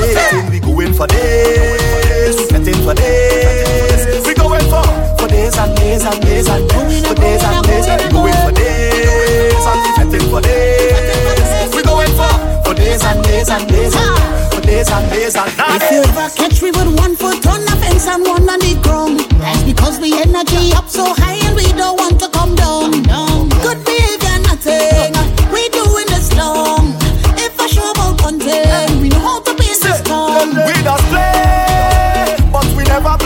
dating, 0.02 0.50
we 0.50 0.58
going 0.60 0.92
for 0.94 1.06
days, 1.06 2.36
getting 2.50 2.80
for 2.84 2.94
days. 2.94 4.26
We 4.26 4.34
going 4.34 4.66
for 4.70 4.84
for 5.18 5.28
days 5.28 5.56
and 5.58 5.76
days 5.76 6.04
and 6.04 6.20
days 6.22 6.48
and 6.48 6.68
days, 6.68 7.06
for 7.06 7.14
days 7.14 7.42
and 7.42 7.66
days 7.66 7.86
and 7.86 8.12
going 8.12 8.34
for 8.42 8.52
days 8.52 9.66
and 9.66 9.80
getting 9.96 10.28
for 10.30 10.40
days. 10.40 11.74
We 11.74 11.82
going 11.82 12.12
for 12.18 12.32
for 12.64 12.74
days 12.74 13.04
and 13.04 13.22
days 13.24 13.48
and 13.48 13.68
days 13.68 13.94
and 13.94 14.52
for 14.52 14.60
days 14.60 14.90
and 14.90 15.10
days 15.10 15.36
and 15.36 15.56
nights. 15.56 15.84
If 15.84 15.90
you 15.92 16.00
ever 16.02 16.28
catch 16.34 16.62
me 16.62 16.70
with 16.70 16.98
one 16.98 17.16
foot 17.16 17.46
on 17.46 17.64
the 17.64 17.76
fence 17.80 18.06
and 18.06 18.24
one 18.26 18.48
on 18.48 18.58
the 18.58 18.78
ground, 18.82 19.20
that's 19.40 19.62
because 19.62 19.98
we 20.00 20.12
energy 20.20 20.72
up 20.74 20.88
so 20.88 21.14
high 21.14 21.38
and 21.46 21.56
we 21.56 21.66
don't 21.72 21.96
want 21.98 22.18
to 22.20 22.28
come 22.28 22.54
down. 22.54 23.02
No. 23.02 23.31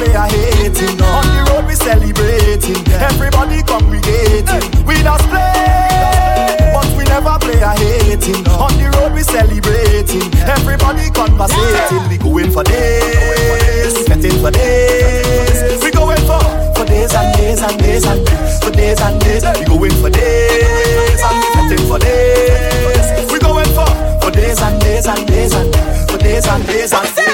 way 0.06 0.16
of 0.16 0.30
hating. 0.30 1.00
On 1.02 1.26
the 1.34 1.42
road 1.50 1.66
we 1.66 1.74
celebrating. 1.74 2.80
Everybody 2.94 3.62
congregating. 3.62 4.64
We 4.86 4.94
just 5.02 5.26
play, 5.28 6.72
but 6.74 6.86
we 6.96 7.04
never 7.04 7.36
play 7.38 7.60
a 7.60 7.72
hating. 7.74 8.46
On 8.48 8.72
the 8.78 8.90
road 8.98 9.12
we 9.12 9.22
celebrating. 9.22 10.26
Everybody 10.46 11.10
conversating. 11.10 12.08
We 12.08 12.18
going 12.18 12.50
for 12.50 12.64
days, 12.64 14.06
getting 14.06 14.38
for 14.42 14.50
days. 14.50 15.82
We 15.82 15.90
going 15.90 16.22
for 16.26 16.42
for 16.74 16.84
days 16.86 17.14
and 17.14 17.30
days 17.36 17.62
and 17.62 17.78
days 17.78 18.04
and 18.06 18.26
days. 18.26 18.58
for 18.62 18.70
days 18.70 19.00
and 19.00 19.20
days. 19.20 19.44
We 19.58 19.64
going 19.64 19.96
for 20.02 20.10
days 20.10 21.22
and 21.22 21.38
getting 21.54 21.86
for 21.88 21.98
days. 21.98 23.32
We 23.32 23.38
going 23.38 23.70
for 23.74 23.88
for 24.20 24.30
days 24.30 24.60
and 24.62 24.80
days 24.80 25.06
and 25.06 25.26
days 25.26 25.54
and 25.54 25.74
for 26.10 26.18
days 26.18 26.46
and 26.46 26.66
days 26.66 26.92
and. 26.92 27.16
Days. 27.16 27.25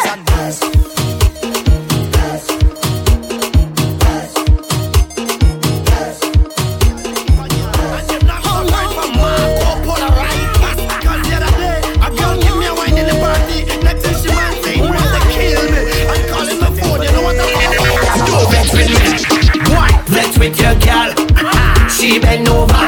With 20.42 20.60
your 20.60 20.74
girl. 20.86 21.10
She 21.88 22.18
bend 22.18 22.48
over. 22.48 22.84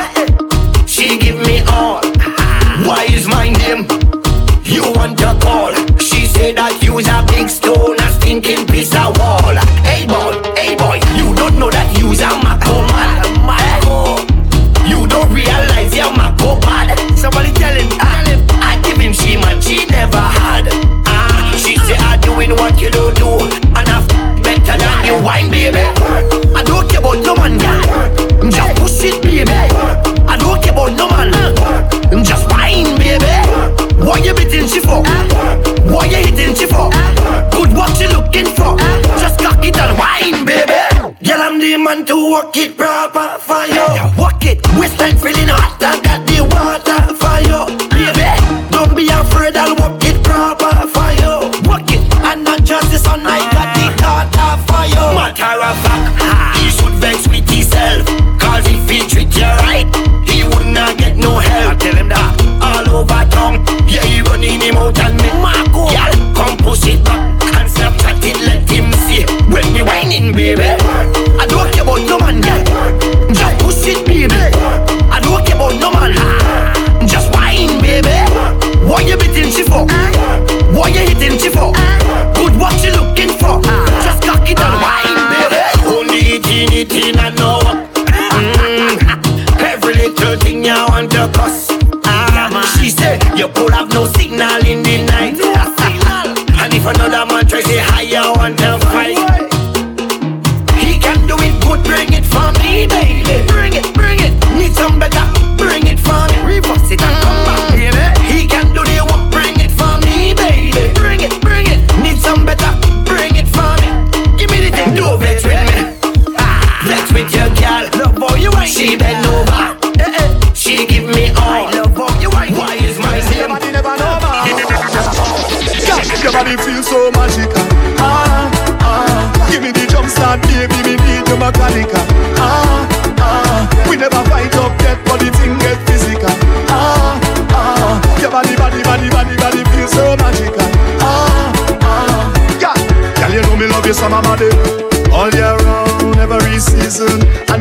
She 0.87 1.19
give 1.19 1.39
me 1.47 1.61
all. 1.71 2.01
Why 2.89 3.07
is 3.11 3.29
my 3.29 3.49
name? 3.63 3.83
You 4.65 4.83
want 4.97 5.21
a 5.21 5.39
call? 5.45 5.73
She 5.99 6.27
said 6.27 6.57
that 6.57 6.75
you's 6.83 7.07
a 7.07 7.23
big 7.29 7.49
stone, 7.49 7.97
a 8.01 8.09
stinking 8.17 8.67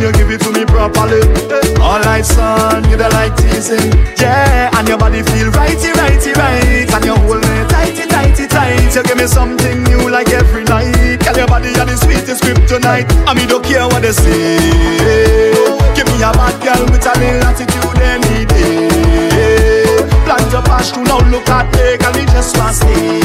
you 0.04 0.12
give 0.12 0.30
it 0.32 0.42
to 0.44 0.52
me 0.52 0.66
properly. 0.66 1.24
All 1.80 2.00
night 2.04 2.26
sun, 2.28 2.84
you 2.92 2.98
the 2.98 3.08
like 3.16 3.36
teasing, 3.40 3.96
yeah. 4.20 4.68
And 4.76 4.88
your 4.88 4.98
body 4.98 5.24
feel 5.24 5.48
righty, 5.56 5.96
righty, 5.96 6.36
right, 6.36 6.92
and 6.92 7.06
you 7.08 7.16
hold 7.16 7.40
me 7.40 7.64
tighty, 7.72 8.04
tighty, 8.12 8.48
tight. 8.48 8.92
You 8.92 9.04
give 9.04 9.16
me 9.16 9.28
something 9.28 9.84
new 9.84 10.12
like 10.12 10.30
every 10.30 10.66
night. 10.66 11.24
Girl, 11.24 11.38
your 11.40 11.48
body 11.48 11.72
are 11.80 11.88
the 11.88 11.96
sweetest 11.96 12.44
kryptonite. 12.44 13.08
I 13.24 13.34
mean, 13.34 13.48
don't 13.48 13.64
care 13.64 13.88
what 13.88 14.04
they 14.04 14.12
say. 14.12 14.60
Give 15.96 16.08
me 16.12 16.20
a 16.20 16.36
bad 16.36 16.60
girl 16.60 16.84
with 16.92 17.08
a 17.08 17.14
little 17.16 17.48
attitude 17.48 18.00
any 18.04 18.44
day. 18.44 20.04
Plant 20.28 20.52
your 20.52 20.64
passion, 20.68 21.08
now 21.08 21.24
look 21.32 21.48
at 21.48 21.72
me, 21.80 21.96
girl, 21.96 22.12
me 22.12 22.28
just 22.28 22.58
want 22.60 22.76
stay. 22.76 23.24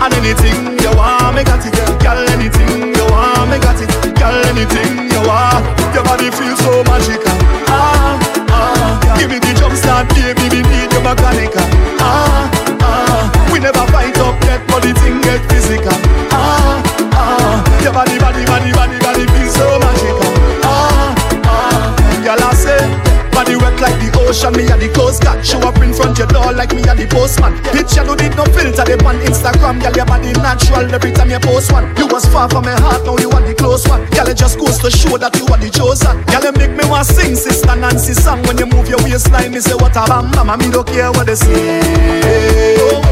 And 0.00 0.12
anything 0.16 0.80
you 0.80 0.92
want, 0.96 1.36
me 1.36 1.44
got 1.44 1.60
it, 1.60 1.76
girl. 2.00 2.16
Anything 2.32 2.96
you 2.96 3.06
want, 3.12 3.50
me 3.52 3.58
got 3.60 3.76
it, 3.76 3.92
girl. 4.16 4.40
Anything 4.48 5.03
you 5.34 5.94
your 5.94 6.04
body 6.04 6.30
feels 6.30 6.58
so 6.60 6.82
magical. 6.84 7.34
Ah, 7.66 8.18
ah. 8.50 9.14
Give 9.18 9.30
me 9.30 9.38
the 9.38 9.52
jump 9.58 9.74
start, 9.74 10.08
baby, 10.14 10.46
me 10.50 10.62
need 10.62 10.92
your 10.92 11.02
mechanica. 11.02 11.62
Ah, 11.98 12.50
ah. 12.82 13.50
We 13.52 13.58
never 13.58 13.84
fight 13.90 14.16
up 14.18 14.38
yet, 14.44 14.62
but 14.68 14.82
the 14.82 14.92
thing 14.94 15.20
get 15.22 15.42
physical. 15.50 15.94
Ah, 16.30 16.82
ah. 17.14 17.82
Your 17.82 17.92
body, 17.92 18.18
body, 18.18 18.44
body, 18.46 18.72
body, 18.72 18.98
body 19.02 19.24
feels 19.34 19.54
so 19.54 19.66
magical. 19.82 20.30
Ah, 20.62 21.14
ah. 21.46 22.22
Girl, 22.22 22.42
I 22.42 22.54
say. 22.54 23.14
Body 23.34 23.56
wet 23.56 23.74
like 23.80 23.98
the 23.98 24.14
ocean, 24.22 24.52
me 24.54 24.62
a 24.70 24.76
the 24.78 24.88
coast 24.94 25.20
guard 25.20 25.44
Show 25.44 25.58
up 25.66 25.74
front 25.94 26.18
your 26.18 26.26
door 26.26 26.52
like 26.52 26.74
me 26.74 26.82
a 26.90 26.94
the 26.94 27.06
postman. 27.06 27.54
Bitch, 27.70 27.94
you 27.94 28.02
don't 28.02 28.18
need 28.18 28.34
no 28.34 28.44
filter, 28.50 28.84
they 28.84 28.98
on 29.06 29.16
Instagram. 29.22 29.78
Girl, 29.80 29.94
your 29.94 30.06
body 30.06 30.34
natural 30.42 30.90
every 30.90 31.12
time 31.14 31.30
you 31.30 31.38
post 31.38 31.70
one. 31.70 31.86
You 31.96 32.06
was 32.10 32.26
far 32.26 32.50
from 32.50 32.66
my 32.66 32.74
heart, 32.74 33.06
now 33.06 33.16
you 33.18 33.30
are 33.30 33.42
the 33.42 33.54
close 33.54 33.86
one. 33.86 34.02
Girl, 34.10 34.28
it 34.28 34.36
just 34.36 34.58
goes 34.58 34.78
to 34.82 34.90
show 34.90 35.16
that 35.16 35.34
you 35.38 35.46
are 35.48 35.58
the 35.58 35.70
chosen. 35.70 36.18
Girl, 36.26 36.42
you 36.42 36.52
make 36.58 36.74
me 36.74 36.84
want 36.90 37.06
sing 37.06 37.38
Sister 37.38 37.76
Nancy 37.78 38.12
song. 38.12 38.42
When 38.44 38.58
you 38.58 38.66
move 38.66 38.90
your 38.90 39.00
waistline, 39.06 39.54
me 39.54 39.60
say 39.60 39.74
what 39.78 39.94
a 39.94 40.04
bam 40.10 40.30
Mama, 40.34 40.58
me 40.58 40.68
don't 40.70 40.86
care 40.86 41.10
what 41.14 41.26
they 41.30 41.38
say. 41.38 41.80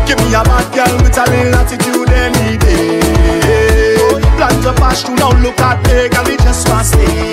Give 0.05 0.19
me 0.19 0.35
a 0.35 0.43
bad 0.43 0.67
girl 0.75 0.93
with 1.01 1.17
a 1.17 1.25
little 1.31 1.55
attitude 1.55 2.11
any 2.11 2.59
day. 2.59 2.99
Plant 4.37 4.59
your 4.67 4.75
passion, 4.75 5.15
now 5.15 5.31
look 5.39 5.59
at 5.61 5.79
me 5.87 6.11
Girl, 6.11 6.25
me 6.27 6.37
just 6.43 6.69
want 6.69 6.87
stay. 6.87 7.31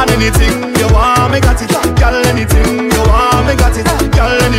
And 0.00 0.10
anything 0.16 0.72
you 0.80 0.88
want, 0.94 1.32
me 1.32 1.40
got 1.40 1.60
it. 1.60 1.68
Girl, 1.98 2.16
anything 2.26 2.88
you 2.88 3.02
want, 3.04 3.46
me 3.46 3.54
got 3.54 3.76
it 3.76 3.97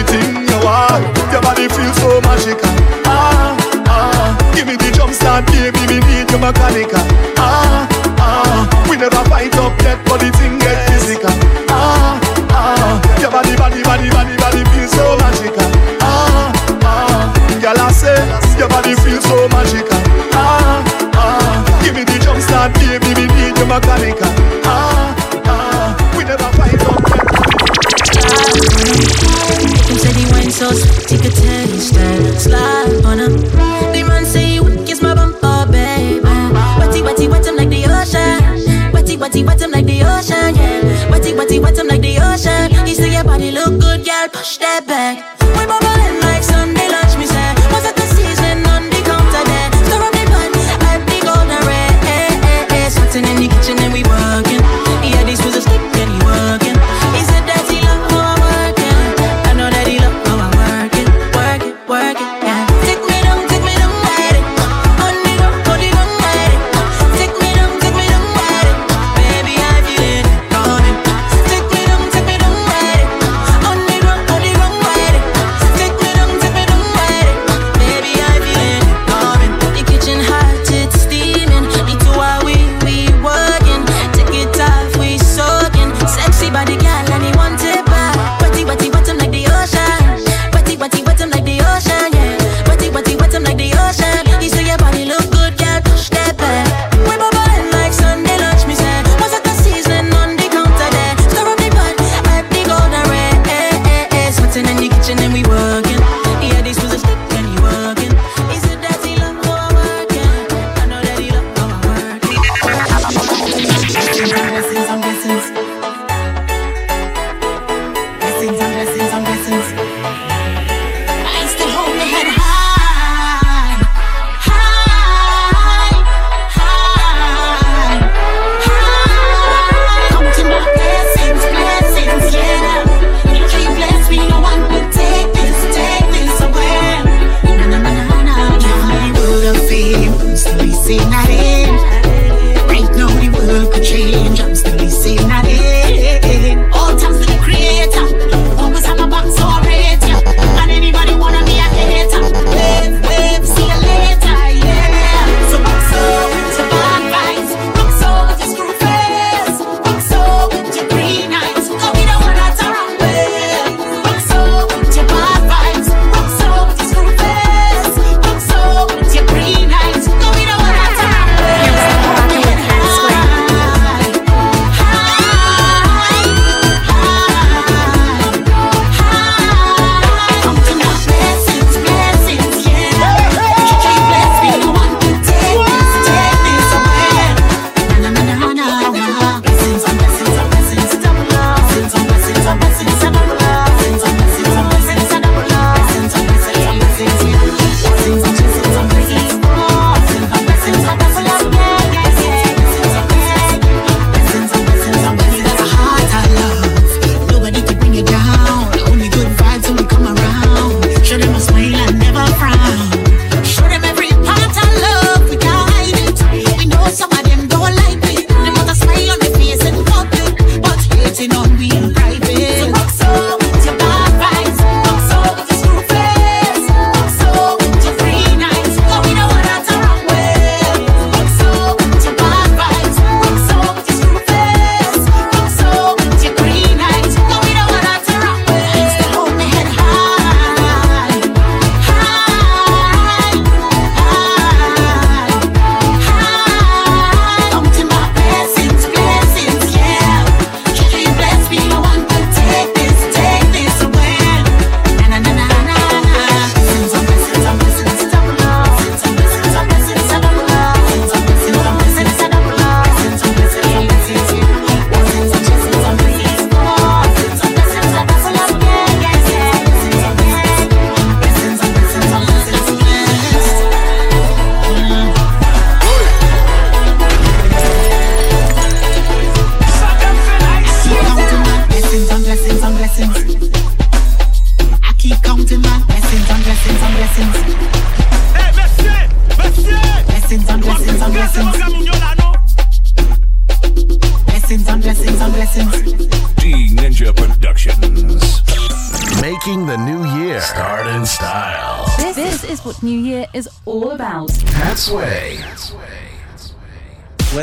Girl, 0.09 0.17
anything 0.17 0.47
you 0.49 0.59
want 0.65 1.05
Your 1.31 1.41
body 1.41 1.67
feels 1.69 1.95
so 1.97 2.19
magical. 2.21 2.69
Ah, 3.05 3.55
ah. 3.87 4.51
Give 4.55 4.67
me 4.67 4.75
the 4.75 4.91
jump 4.91 5.13
start, 5.13 5.45
baby, 5.47 5.79
me 5.87 5.99
need 6.07 6.29
your 6.31 6.39
mechanica 6.39 6.97
Ah, 7.37 7.87
ah. 8.17 8.85
We 8.89 8.97
never 8.97 9.23
fight 9.29 9.55
up 9.57 9.79
yet, 9.81 10.03
but 10.05 10.19
the 10.19 10.31
thing 10.37 10.57
get 10.57 10.77
physical. 10.89 11.29
Ah, 11.69 12.19
ah. 12.51 13.19
Your 13.21 13.31
body, 13.31 13.55
body, 13.55 13.83
body, 13.83 14.09
body, 14.09 14.35
body 14.37 14.63
feels 14.73 14.91
so 14.91 15.17
magical. 15.17 15.69
Ah, 16.01 16.51
ah. 16.83 17.33
Girl, 17.61 17.77
I 17.79 17.91
say 17.91 18.17
Your 18.57 18.69
body 18.69 18.95
feels 18.95 19.23
so 19.25 19.47
magical. 19.49 19.99
Ah, 20.33 20.81
ah. 21.13 21.81
Give 21.83 21.93
me 21.95 22.03
the 22.03 22.17
jump 22.19 22.41
start, 22.41 22.73
baby, 22.73 23.13
me 23.13 23.25
need 23.35 23.57
your 23.57 23.67
mechanica 23.67 24.25
ah 24.25 24.28
body 43.39 43.51
look 43.51 43.79
good, 43.79 44.05
girl, 44.05 44.27
push 44.29 44.57
that 44.57 44.85
back. 44.85 45.17
We 45.41 45.65
bubbling 45.65 46.19
like 46.21 46.43
Sunday 46.43 46.87
lunch, 46.89 47.15
me 47.17 47.25
say. 47.25 47.53
Was 47.71 47.85
it 47.85 47.95
the 47.95 48.07
season 48.15 48.65
on 48.67 48.89
the 48.89 49.01
counter 49.07 49.43
there, 49.47 49.69
Stir 49.85 50.01
up 50.03 50.11
the 50.11 50.25
pan, 50.27 50.51
add 50.91 51.01
the 51.07 51.19
golden 51.23 51.61
red 51.67 51.95
eh. 52.03 52.89
Sweating 52.89 53.25
in 53.31 53.37
the 53.37 53.47
kitchen 53.47 53.79
and 53.79 53.93
we 53.93 54.03
working. 54.03 54.58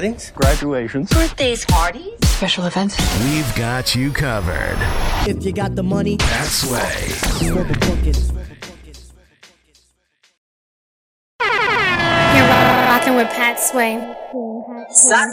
weddings, 0.06 0.30
graduations, 0.32 1.10
birthdays, 1.10 1.64
parties, 1.66 2.12
special 2.24 2.64
events. 2.64 2.96
We've 3.24 3.54
got 3.56 3.94
you 3.94 4.12
covered. 4.12 4.76
If 5.26 5.44
you 5.44 5.52
got 5.52 5.74
the 5.74 5.82
money, 5.82 6.16
that's 6.16 6.70
way. 6.70 7.08
You're 7.42 7.64
rocking 12.86 13.16
with 13.16 13.28
Pat 13.30 13.58
Sway. 13.58 13.98
Suck. 14.90 15.28